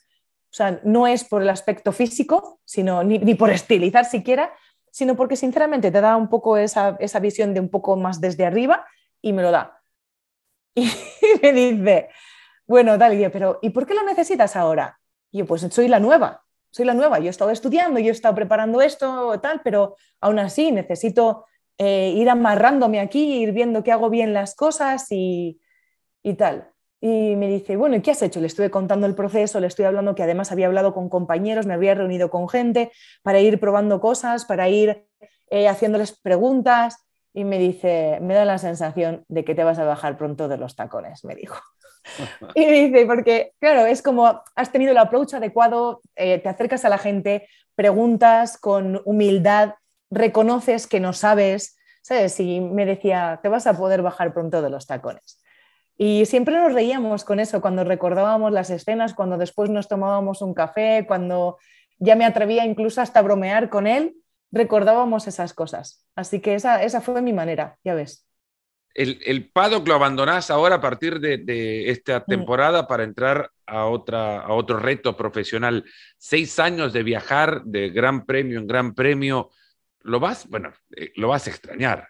[0.50, 4.52] o sea, no es por el aspecto físico, sino ni, por estilizar siquiera,
[4.90, 8.86] sino porque sinceramente te da un poco esa, visión de un poco más desde arriba
[9.20, 9.80] y me lo da.
[10.74, 12.08] Y me dice,
[12.66, 14.98] bueno, dale, pero ¿y por qué lo necesitas ahora?
[15.30, 18.10] Y yo, pues soy la nueva, soy la nueva, yo he estado estudiando, yo he
[18.10, 21.46] estado preparando esto, tal, pero aún así necesito
[21.78, 25.58] eh, ir amarrándome aquí, ir viendo que hago bien las cosas y,
[26.38, 26.70] tal.
[27.00, 28.40] Y me dice, bueno, ¿y qué has hecho?
[28.40, 31.74] Le estuve contando el proceso, le estoy hablando que además había hablado con compañeros, me
[31.74, 32.92] había reunido con gente
[33.22, 35.06] para ir probando cosas, para ir
[35.50, 37.04] eh, haciéndoles preguntas.
[37.34, 40.58] Y me dice, me da la sensación de que te vas a bajar pronto de
[40.58, 41.56] los tacones, me dijo.
[42.54, 46.84] Y me dice, porque claro, es como has tenido el approach adecuado, eh, te acercas
[46.84, 49.74] a la gente, preguntas con humildad,
[50.12, 52.38] reconoces que no sabes, ¿sabes?
[52.38, 55.42] Y me decía, te vas a poder bajar pronto de los tacones.
[55.96, 60.54] Y siempre nos reíamos con eso, cuando recordábamos las escenas, cuando después nos tomábamos un
[60.54, 61.58] café, cuando
[61.98, 64.16] ya me atrevía incluso hasta a bromear con él,
[64.50, 66.04] recordábamos esas cosas.
[66.14, 68.26] Así que esa, esa fue mi manera, ya ves.
[68.94, 72.24] El, el paddock lo abandonás ahora a partir de, esta mm.
[72.26, 75.84] temporada para entrar a, otra, a otro reto profesional.
[76.18, 79.50] Seis años de viajar de gran premio en gran premio,
[80.04, 82.08] lo vas, bueno, eh, lo vas a extrañar.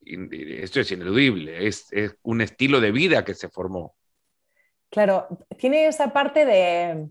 [0.00, 1.88] Esto es ineludible, es,
[2.22, 3.94] un estilo de vida que se formó.
[4.90, 5.28] Claro,
[5.58, 7.08] tiene esa parte de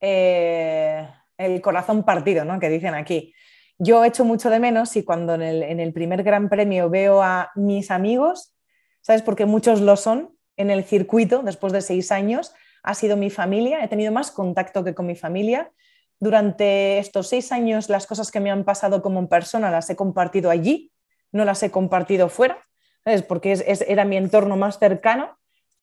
[0.00, 2.58] eh, el corazón partido, ¿no?
[2.58, 3.32] Que dicen aquí.
[3.78, 7.90] Yo echo mucho de menos y cuando en el, primer Gran Premio veo a mis
[7.90, 8.56] amigos,
[9.02, 9.22] ¿sabes?
[9.22, 13.84] Porque muchos lo son en el circuito después de seis años, ha sido mi familia,
[13.84, 15.70] he tenido más contacto que con mi familia.
[16.18, 20.50] Durante estos seis años las cosas que me han pasado como persona las he compartido
[20.50, 20.92] allí,
[21.32, 22.66] no las he compartido fuera,
[23.04, 23.22] ¿sabes?
[23.22, 25.38] porque era mi entorno más cercano.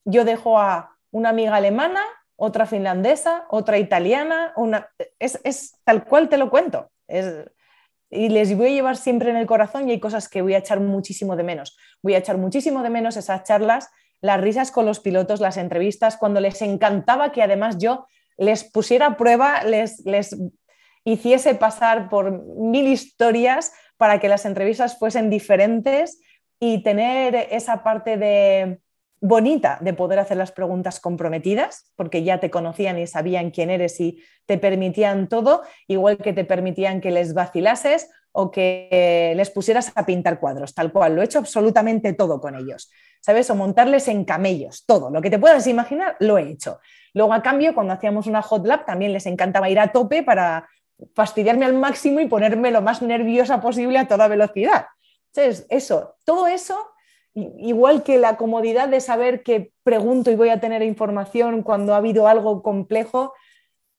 [0.06, 2.02] Yo dejo a una amiga alemana,
[2.36, 4.90] otra finlandesa, otra italiana, una...
[5.20, 6.92] es, es tal cual te lo cuento.
[7.08, 7.46] Es,
[8.14, 10.60] y les voy a llevar siempre en el corazón y hay cosas que voy a
[10.60, 11.76] echar muchísimo de menos.
[12.02, 13.90] Voy a echar muchísimo de menos esas charlas,
[14.22, 18.08] las risas con los pilotos, las entrevistas, cuando les encantaba que además yo
[18.38, 20.36] les pusiera a prueba, les, les
[21.06, 26.20] hiciese pasar por mil historias para que las entrevistas fuesen diferentes
[26.60, 28.80] y tener esa parte de,
[29.24, 34.02] bonita de poder hacer las preguntas comprometidas, porque ya te conocían y sabían quién eres
[34.02, 39.94] y te permitían todo, igual que te permitían que les vacilases o que les pusieras
[39.96, 41.16] a pintar cuadros, tal cual.
[41.16, 43.50] Lo he hecho absolutamente todo con ellos, ¿sabes?
[43.50, 45.10] O montarles en camellos, todo.
[45.10, 46.82] Lo que te puedas imaginar, lo he hecho.
[47.14, 50.68] Luego, a cambio, cuando hacíamos una hot lab, también les encantaba ir a tope para
[51.14, 54.88] fastidiarme al máximo y ponerme lo más nerviosa posible a toda velocidad.
[55.32, 56.94] Entonces, eso, todo eso
[57.36, 61.98] igual que la comodidad de saber que pregunto y voy a tener información cuando ha
[61.98, 63.34] habido algo complejo,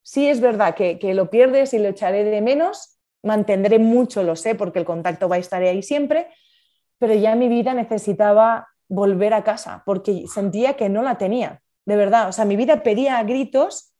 [0.02, 4.54] sí es verdad que, lo pierdes y lo echaré de menos, mantendré mucho, lo sé,
[4.54, 6.28] porque el contacto va a estar ahí siempre,
[6.98, 11.96] pero ya mi vida necesitaba volver a casa porque sentía que no la tenía, de
[11.96, 12.28] verdad.
[12.28, 13.94] O sea, mi vida pedía a gritos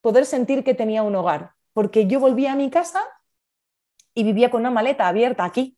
[0.00, 3.02] poder sentir que tenía un hogar, porque yo volvía a mi casa
[4.14, 5.76] y vivía con una maleta abierta aquí,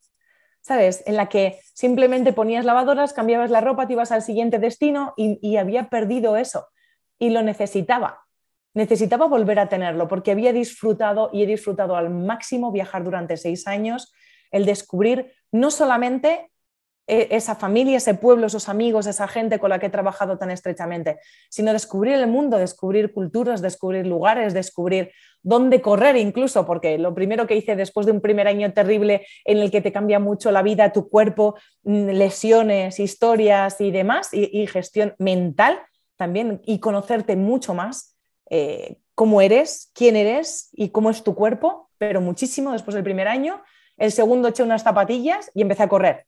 [0.61, 1.02] ¿sabes?
[1.06, 5.56] En la que simplemente ponías lavadoras, cambiabas la ropa, te ibas al siguiente destino y,
[5.56, 6.68] había perdido eso
[7.18, 8.20] y lo necesitaba.
[8.74, 13.66] Necesitaba volver a tenerlo porque había disfrutado y he disfrutado al máximo viajar durante seis
[13.66, 14.12] años,
[14.50, 16.50] el descubrir no solamente
[17.09, 21.18] esa familia, ese pueblo, esos amigos, esa gente con la que he trabajado tan estrechamente,
[21.48, 25.11] sino descubrir el mundo, descubrir culturas, descubrir lugares, descubrir
[25.42, 29.59] dónde correr incluso, porque lo primero que hice después de un primer año terrible en
[29.59, 34.66] el que te cambia mucho la vida, tu cuerpo, mm, lesiones, historias y demás, y,
[34.66, 35.80] gestión mental
[36.16, 38.16] también, y conocerte mucho más
[38.50, 43.28] eh, cómo eres, quién eres y cómo es tu cuerpo, pero muchísimo después del primer
[43.28, 43.62] año.
[43.96, 46.26] El segundo eché unas zapatillas y empecé a correr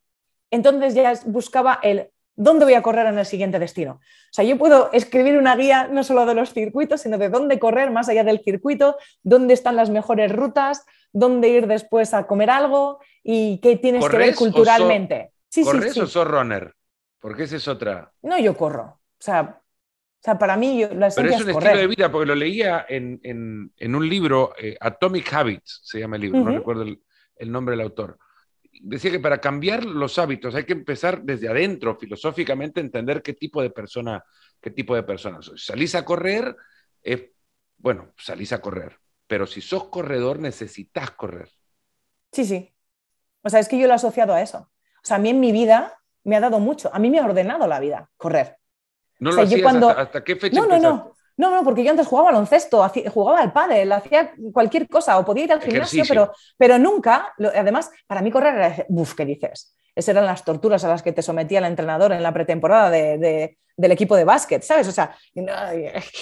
[0.51, 3.94] entonces ya buscaba el dónde voy a correr en el siguiente destino.
[3.94, 7.59] O sea, yo puedo escribir una guía no solo de los circuitos, sino de dónde
[7.59, 12.48] correr más allá del circuito, dónde están las mejores rutas, dónde ir después a comer
[12.48, 15.32] algo y qué tienes que ver culturalmente.
[15.51, 16.74] sí, ¿Corres o sos runner?
[17.18, 18.11] Porque esa es otra.
[18.22, 18.84] No, yo corro.
[18.84, 22.34] O sea, o sea para mí la Pero es un estilo de vida, porque lo
[22.34, 23.20] leía en,
[23.78, 28.18] un libro, eh, Atomic Habits, se llama el libro, no recuerdo el nombre del autor
[28.83, 33.62] decía que para cambiar los hábitos hay que empezar desde adentro, filosóficamente, entender qué tipo
[33.62, 34.24] de persona,
[34.61, 35.59] qué tipo de persona soy.
[35.59, 36.57] Salís a correr,
[37.78, 41.51] bueno, salís a correr, pero si sos corredor necesitas correr.
[42.33, 42.74] Sí, sí.
[43.43, 44.59] O sea, es que yo lo he asociado a eso.
[44.59, 47.24] O sea, a mí en mi vida me ha dado mucho, a mí me ha
[47.24, 48.57] ordenado la vida correr.
[49.18, 50.59] ¿No lo hacías hasta, qué fecha?
[50.59, 51.14] No, no, no.
[51.41, 55.45] No, no, porque yo antes jugaba baloncesto, jugaba al pádel, hacía cualquier cosa o podía
[55.45, 59.74] ir al gimnasio, pero, pero nunca, además, para mí correr era, uff, ¿qué dices?
[59.95, 63.57] Esas eran las torturas a las que te sometía el entrenador en la pretemporada del
[63.78, 64.86] equipo de básquet, ¿sabes?
[64.88, 65.16] O sea,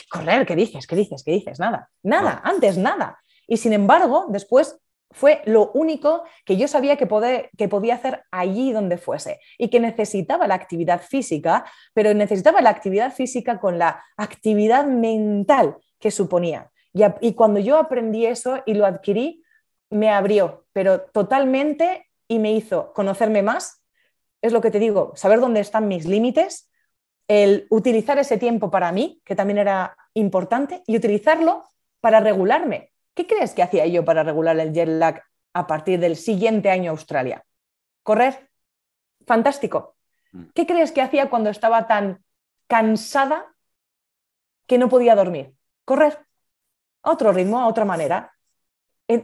[0.09, 0.87] correr, ¿qué dices?
[0.87, 1.25] ¿Qué dices?
[1.25, 1.59] ¿Qué dices?
[1.59, 3.19] Nada, nada, antes nada.
[3.49, 4.79] Y sin embargo, después
[5.11, 7.09] fue lo único que yo sabía que,
[7.57, 12.71] que, podía hacer allí donde fuese y que necesitaba la actividad física, pero necesitaba la
[12.71, 16.71] actividad física con la actividad mental que suponía.
[16.93, 19.43] Y, y cuando yo aprendí eso y lo adquirí,
[19.91, 23.83] me abrió, pero totalmente y me hizo conocerme más.
[24.43, 26.71] Es lo que te digo, saber dónde están mis límites,
[27.29, 31.65] el utilizar ese tiempo para mí, que también era importante, y utilizarlo
[32.01, 32.93] para regularme.
[33.19, 36.93] ¿Qué crees que hacía yo para regular el jet lag a partir del siguiente año
[36.93, 37.45] a Australia?
[38.05, 38.49] Correr.
[39.27, 39.97] Fantástico.
[40.31, 40.45] Mm.
[40.55, 42.23] ¿Qué crees que hacía cuando estaba tan
[42.69, 43.53] cansada
[44.69, 45.53] que no podía dormir?
[45.85, 46.21] Correr.
[47.03, 48.37] A otro ritmo, a otra manera.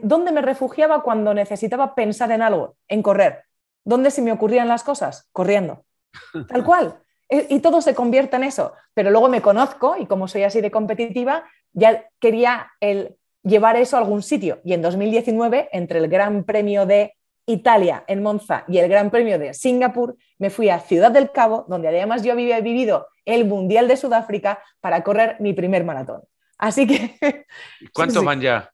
[0.03, 2.77] ¿Dónde me refugiaba cuando necesitaba pensar en algo?
[2.89, 3.45] En correr.
[3.85, 5.29] ¿Dónde se me ocurrían las cosas?
[5.31, 5.85] Corriendo.
[6.49, 7.01] Tal cual.
[7.29, 8.73] E, y todo se convierte en eso.
[8.93, 13.97] Pero luego me conozco y como soy así de competitiva, ya quería el llevar eso
[13.97, 14.61] a algún sitio.
[14.65, 17.15] Y en 2019, entre el Gran Premio de
[17.47, 21.67] Italia en Monza y el Gran Premio de Singapur, me fui a Ciudad del Cabo,
[21.69, 26.23] donde además yo había vivido el Mundial de Sudáfrica para correr mi primer maratón.
[26.59, 27.47] Así que...
[27.93, 28.71] ¿Cuántos van ya?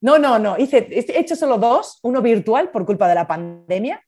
[0.00, 0.56] No, no, no.
[0.58, 4.02] Hice, he hecho solo dos, uno virtual por culpa de la pandemia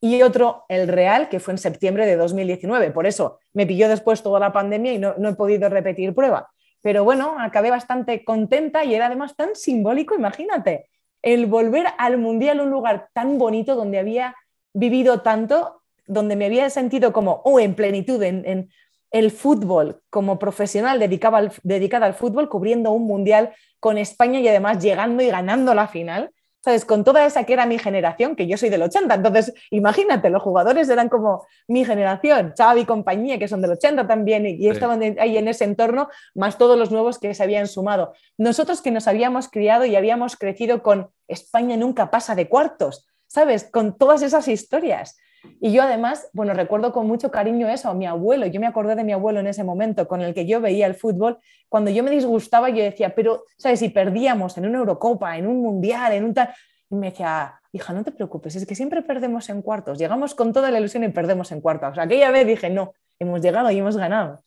[0.00, 2.90] y otro, el real, que fue en septiembre de 2019.
[2.90, 6.50] Por eso me pilló después toda la pandemia y no, no he podido repetir prueba.
[6.86, 10.88] Pero bueno, acabé bastante contenta y era además tan simbólico, imagínate,
[11.20, 14.36] el volver al Mundial, un lugar tan bonito donde había
[14.72, 18.70] vivido tanto, donde me había sentido como, oh, en plenitud, en,
[19.10, 24.80] el fútbol, como profesional al, dedicada al fútbol, cubriendo un Mundial con España y además
[24.80, 26.30] llegando y ganando la final.
[26.66, 26.84] ¿Sabes?
[26.84, 30.42] Con toda esa que era mi generación, que yo soy del 80, entonces imagínate, los
[30.42, 35.00] jugadores eran como mi generación, Xavi y compañía, que son del 80 también, y, estaban
[35.20, 38.14] ahí en ese entorno, más todos los nuevos que se habían sumado.
[38.36, 43.62] Nosotros que nos habíamos criado y habíamos crecido con España nunca pasa de cuartos, ¿sabes?
[43.70, 45.16] Con todas esas historias.
[45.60, 48.94] Y yo además, bueno, recuerdo con mucho cariño eso, a mi abuelo, yo me acordé
[48.94, 51.38] de mi abuelo en ese momento con el que yo veía el fútbol,
[51.68, 53.80] cuando yo me disgustaba yo decía, pero, ¿sabes?
[53.80, 56.54] Si perdíamos en una Eurocopa, en un Mundial, en un tal...
[56.88, 60.52] Y me decía, hija, no te preocupes, es que siempre perdemos en cuartos, llegamos con
[60.52, 61.90] toda la ilusión y perdemos en cuartos.
[61.90, 64.44] O sea, aquella vez dije, no, hemos llegado y hemos ganado.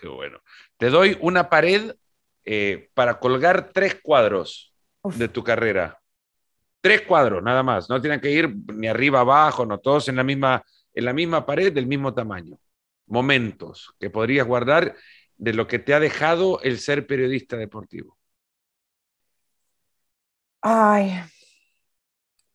[0.00, 0.38] Qué bueno.
[0.76, 1.94] Te doy una pared
[2.44, 4.72] eh, para colgar tres cuadros
[5.02, 5.97] de tu carrera.
[6.88, 7.90] Tres cuadros, nada más.
[7.90, 10.64] No tienen que ir ni arriba abajo, no todos en la misma,
[10.94, 12.56] en la misma pared del mismo tamaño.
[13.08, 14.94] Momentos que podrías guardar
[15.36, 18.16] de lo que te ha dejado el ser periodista deportivo.
[20.62, 21.12] Ay,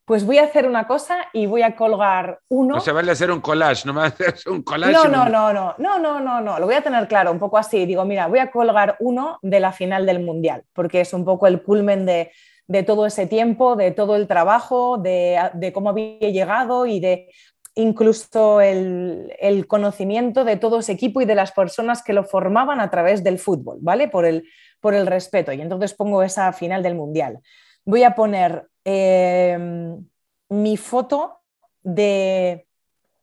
[0.03, 2.73] pues voy a hacer una cosa y voy a colgar uno.
[2.73, 4.93] No se vale hacer un collage, no me hacer un collage.
[4.93, 7.59] No, no, no, no, no, no, no, no, lo voy a tener claro, un poco
[7.59, 7.85] así.
[7.85, 11.45] Digo, mira, voy a colgar uno de la final del Mundial, porque es un poco
[11.45, 12.31] el culmen de,
[12.67, 17.29] de todo ese tiempo, de todo el trabajo, de, cómo había llegado y de
[17.75, 22.89] incluso el, conocimiento de todo ese equipo y de las personas que lo formaban a
[22.89, 24.07] través del fútbol, ¿vale?
[24.07, 24.47] Por el,
[24.79, 25.51] por el respeto.
[25.51, 27.39] Y entonces pongo esa final del Mundial.
[27.85, 30.05] Voy a poner em,
[30.49, 31.39] mi foto
[31.81, 32.67] de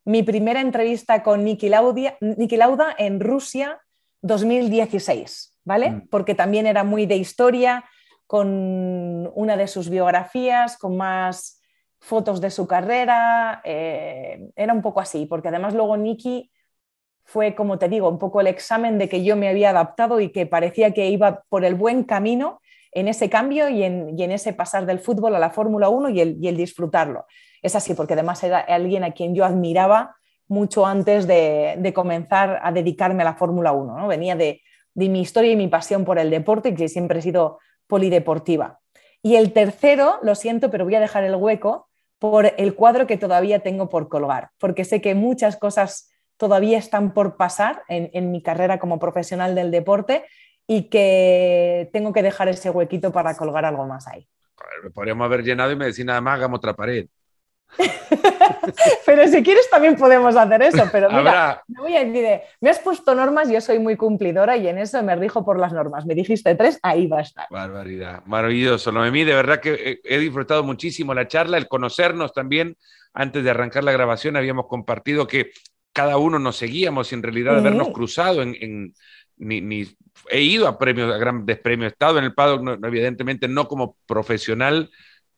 [0.04, 3.80] mi primera entrevista con Niki Lauda, Lauda en Rusia
[4.22, 5.90] 2016, ¿vale?
[5.90, 6.08] Mm.
[6.08, 7.84] Porque también era muy de historia,
[8.30, 11.60] con una de sus biografías, con más
[11.98, 13.60] fotos de su carrera.
[13.64, 16.48] Eh, era un poco así, porque además luego Nicky
[17.24, 20.30] fue, como te digo, un poco el examen de que yo me había adaptado y
[20.30, 22.60] que parecía que iba por el buen camino
[22.92, 26.56] en ese cambio y en, ese pasar del fútbol a la Fórmula 1 y el,
[26.56, 27.26] disfrutarlo.
[27.62, 30.14] Es así, porque además era alguien a quien yo admiraba
[30.46, 33.98] mucho antes de, comenzar a dedicarme a la Fórmula 1.
[33.98, 34.06] ¿no?
[34.06, 34.62] Venía de,
[34.94, 37.58] de, mi historia y mi pasión por el deporte, que siempre he sido
[37.90, 38.80] polideportiva.
[39.22, 43.18] Y el tercero, lo siento, pero voy a dejar el hueco por el cuadro que
[43.18, 48.42] todavía tengo por colgar, porque sé que muchas cosas todavía están por pasar en, mi
[48.42, 50.24] carrera como profesional del deporte
[50.66, 54.26] y que tengo que dejar ese huequito para colgar algo más ahí.
[54.94, 57.06] Podríamos haber llenado y me decía nada más, hagamos otra pared.
[59.06, 62.78] pero si quieres también podemos hacer eso, pero mira, me, voy a decir, me has
[62.78, 66.06] puesto normas, yo soy muy cumplidora y en eso me rijo por las normas.
[66.06, 67.46] Me dijiste tres, ahí va a estar.
[67.50, 68.92] Barbaridad, maravilloso.
[68.92, 72.76] Noemí, de verdad que he disfrutado muchísimo la charla, el conocernos también.
[73.12, 75.50] Antes de arrancar la grabación habíamos compartido que
[75.92, 78.94] cada uno nos seguíamos y en realidad habernos cruzado en,
[79.36, 79.88] ni,
[80.28, 83.96] he ido a premios, a grandes premios, he estado en el paddock, evidentemente no como
[84.06, 84.90] profesional,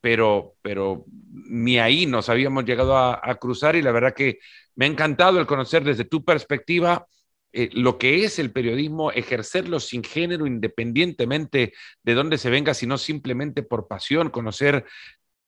[0.03, 4.41] pero, pero ni ahí nos habíamos llegado a, cruzar y la verdad que
[4.75, 7.07] me ha encantado el conocer desde tu perspectiva
[7.53, 11.73] eh, lo que es el periodismo, ejercerlo sin género, independientemente
[12.03, 14.87] de dónde se venga, sino simplemente por pasión, conocer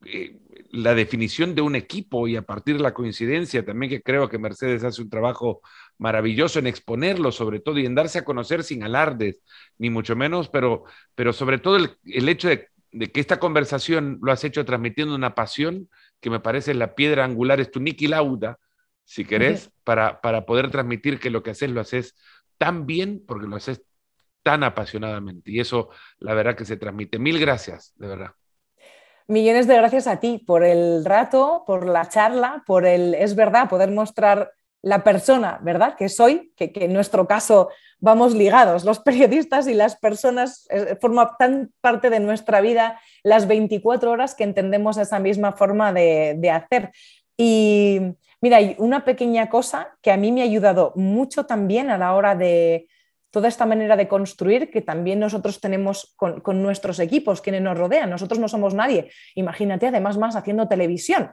[0.04, 0.38] eh,
[0.70, 4.38] la definición de un equipo y a partir de la coincidencia también que creo que
[4.38, 5.62] Mercedes hace un trabajo
[5.98, 9.40] maravilloso en exponerlo sobre todo y en darse a conocer sin alardes,
[9.78, 10.84] ni mucho menos, pero,
[11.14, 15.14] pero sobre todo el, el hecho de de que esta conversación lo has hecho transmitiendo
[15.14, 15.90] una pasión
[16.20, 18.58] que me parece la piedra angular, es tu Niki Lauda,
[19.04, 22.14] si querés, para, para poder transmitir que lo que haces lo haces
[22.56, 23.82] tan bien porque lo haces
[24.44, 25.50] tan apasionadamente.
[25.50, 27.18] Y eso, la verdad, que se transmite.
[27.18, 28.30] Mil gracias, de verdad.
[29.26, 33.68] Millones de gracias a ti por el rato, por la charla, por el, es verdad,
[33.68, 35.96] poder mostrar la persona, ¿verdad?
[35.96, 37.70] Que soy, que, en nuestro caso
[38.04, 43.48] vamos ligados, los periodistas y las personas eh, forman tan parte de nuestra vida las
[43.48, 46.92] 24 horas que entendemos esa misma forma de, hacer.
[47.36, 48.00] Y
[48.42, 52.14] mira, hay una pequeña cosa que a mí me ha ayudado mucho también a la
[52.14, 52.86] hora de,
[53.30, 58.10] toda esta manera de construir que también nosotros tenemos con, nuestros equipos, quienes nos rodean.
[58.10, 59.10] Nosotros no somos nadie.
[59.34, 61.32] Imagínate, además, más haciendo televisión.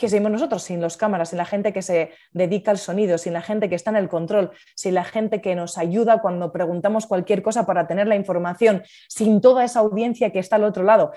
[0.00, 3.34] ¿Qué seguimos nosotros sin los cámaras, sin la gente que se dedica al sonido, sin
[3.34, 7.06] la gente que está en el control, sin la gente que nos ayuda cuando preguntamos
[7.06, 11.12] cualquier cosa para tener la información, sin toda esa audiencia que está al otro lado?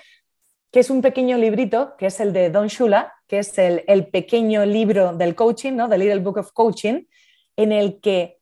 [0.70, 4.08] que es un pequeño librito, que es el de Don Shula, que es el, el
[4.08, 5.88] pequeño libro del coaching, ¿no?
[5.88, 7.06] The Little Book of Coaching,
[7.56, 8.40] en el que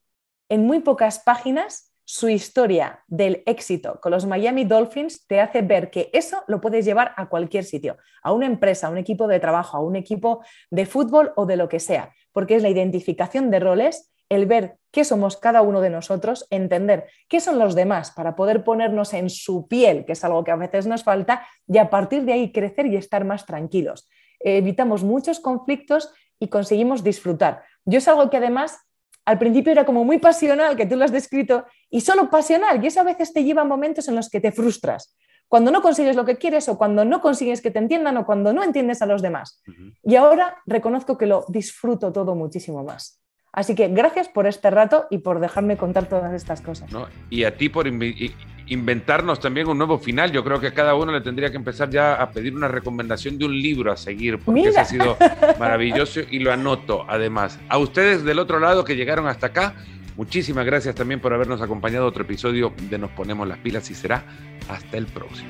[0.48, 5.90] en muy pocas páginas su historia del éxito con los Miami Dolphins te hace ver
[5.90, 9.40] que eso lo puedes llevar a cualquier sitio, a una empresa, a un equipo de
[9.40, 13.50] trabajo, a un equipo de fútbol o de lo que sea, porque es la identificación
[13.50, 18.12] de roles, el ver qué somos cada uno de nosotros, entender qué son los demás
[18.12, 21.78] para poder ponernos en su piel, que es algo que a veces nos falta, y
[21.78, 24.10] a partir de ahí crecer y estar más tranquilos.
[24.42, 27.64] evitamos muchos conflictos y conseguimos disfrutar.
[27.86, 28.82] Yo es algo que además
[29.26, 32.88] al principio era como muy pasional, que tú lo has descrito, y solo pasional, y
[32.88, 35.16] eso a veces te lleva a momentos en los que te frustras,
[35.48, 38.54] cuando no consigues lo que quieres o cuando no consigues que te entiendan o cuando
[38.54, 39.62] no entiendes a los demás.
[40.02, 43.22] Y ahora reconozco que lo disfruto todo muchísimo más.
[43.52, 46.90] Así que gracias por este rato y por dejarme contar todas estas cosas.
[47.30, 47.86] Y a ti por
[48.68, 50.32] inventarnos también un nuevo final.
[50.32, 53.38] Yo creo que a cada uno le tendría que empezar ya a pedir una recomendación
[53.38, 55.18] de un libro a seguir, porque ese ha sido
[55.60, 57.60] maravilloso y lo anoto además.
[57.70, 59.76] A ustedes del otro lado que llegaron hasta acá,
[60.18, 63.96] muchísimas gracias también por habernos acompañado a otro episodio de Nos Ponemos las Pilas y
[63.96, 64.24] será
[64.70, 65.50] hasta el próximo.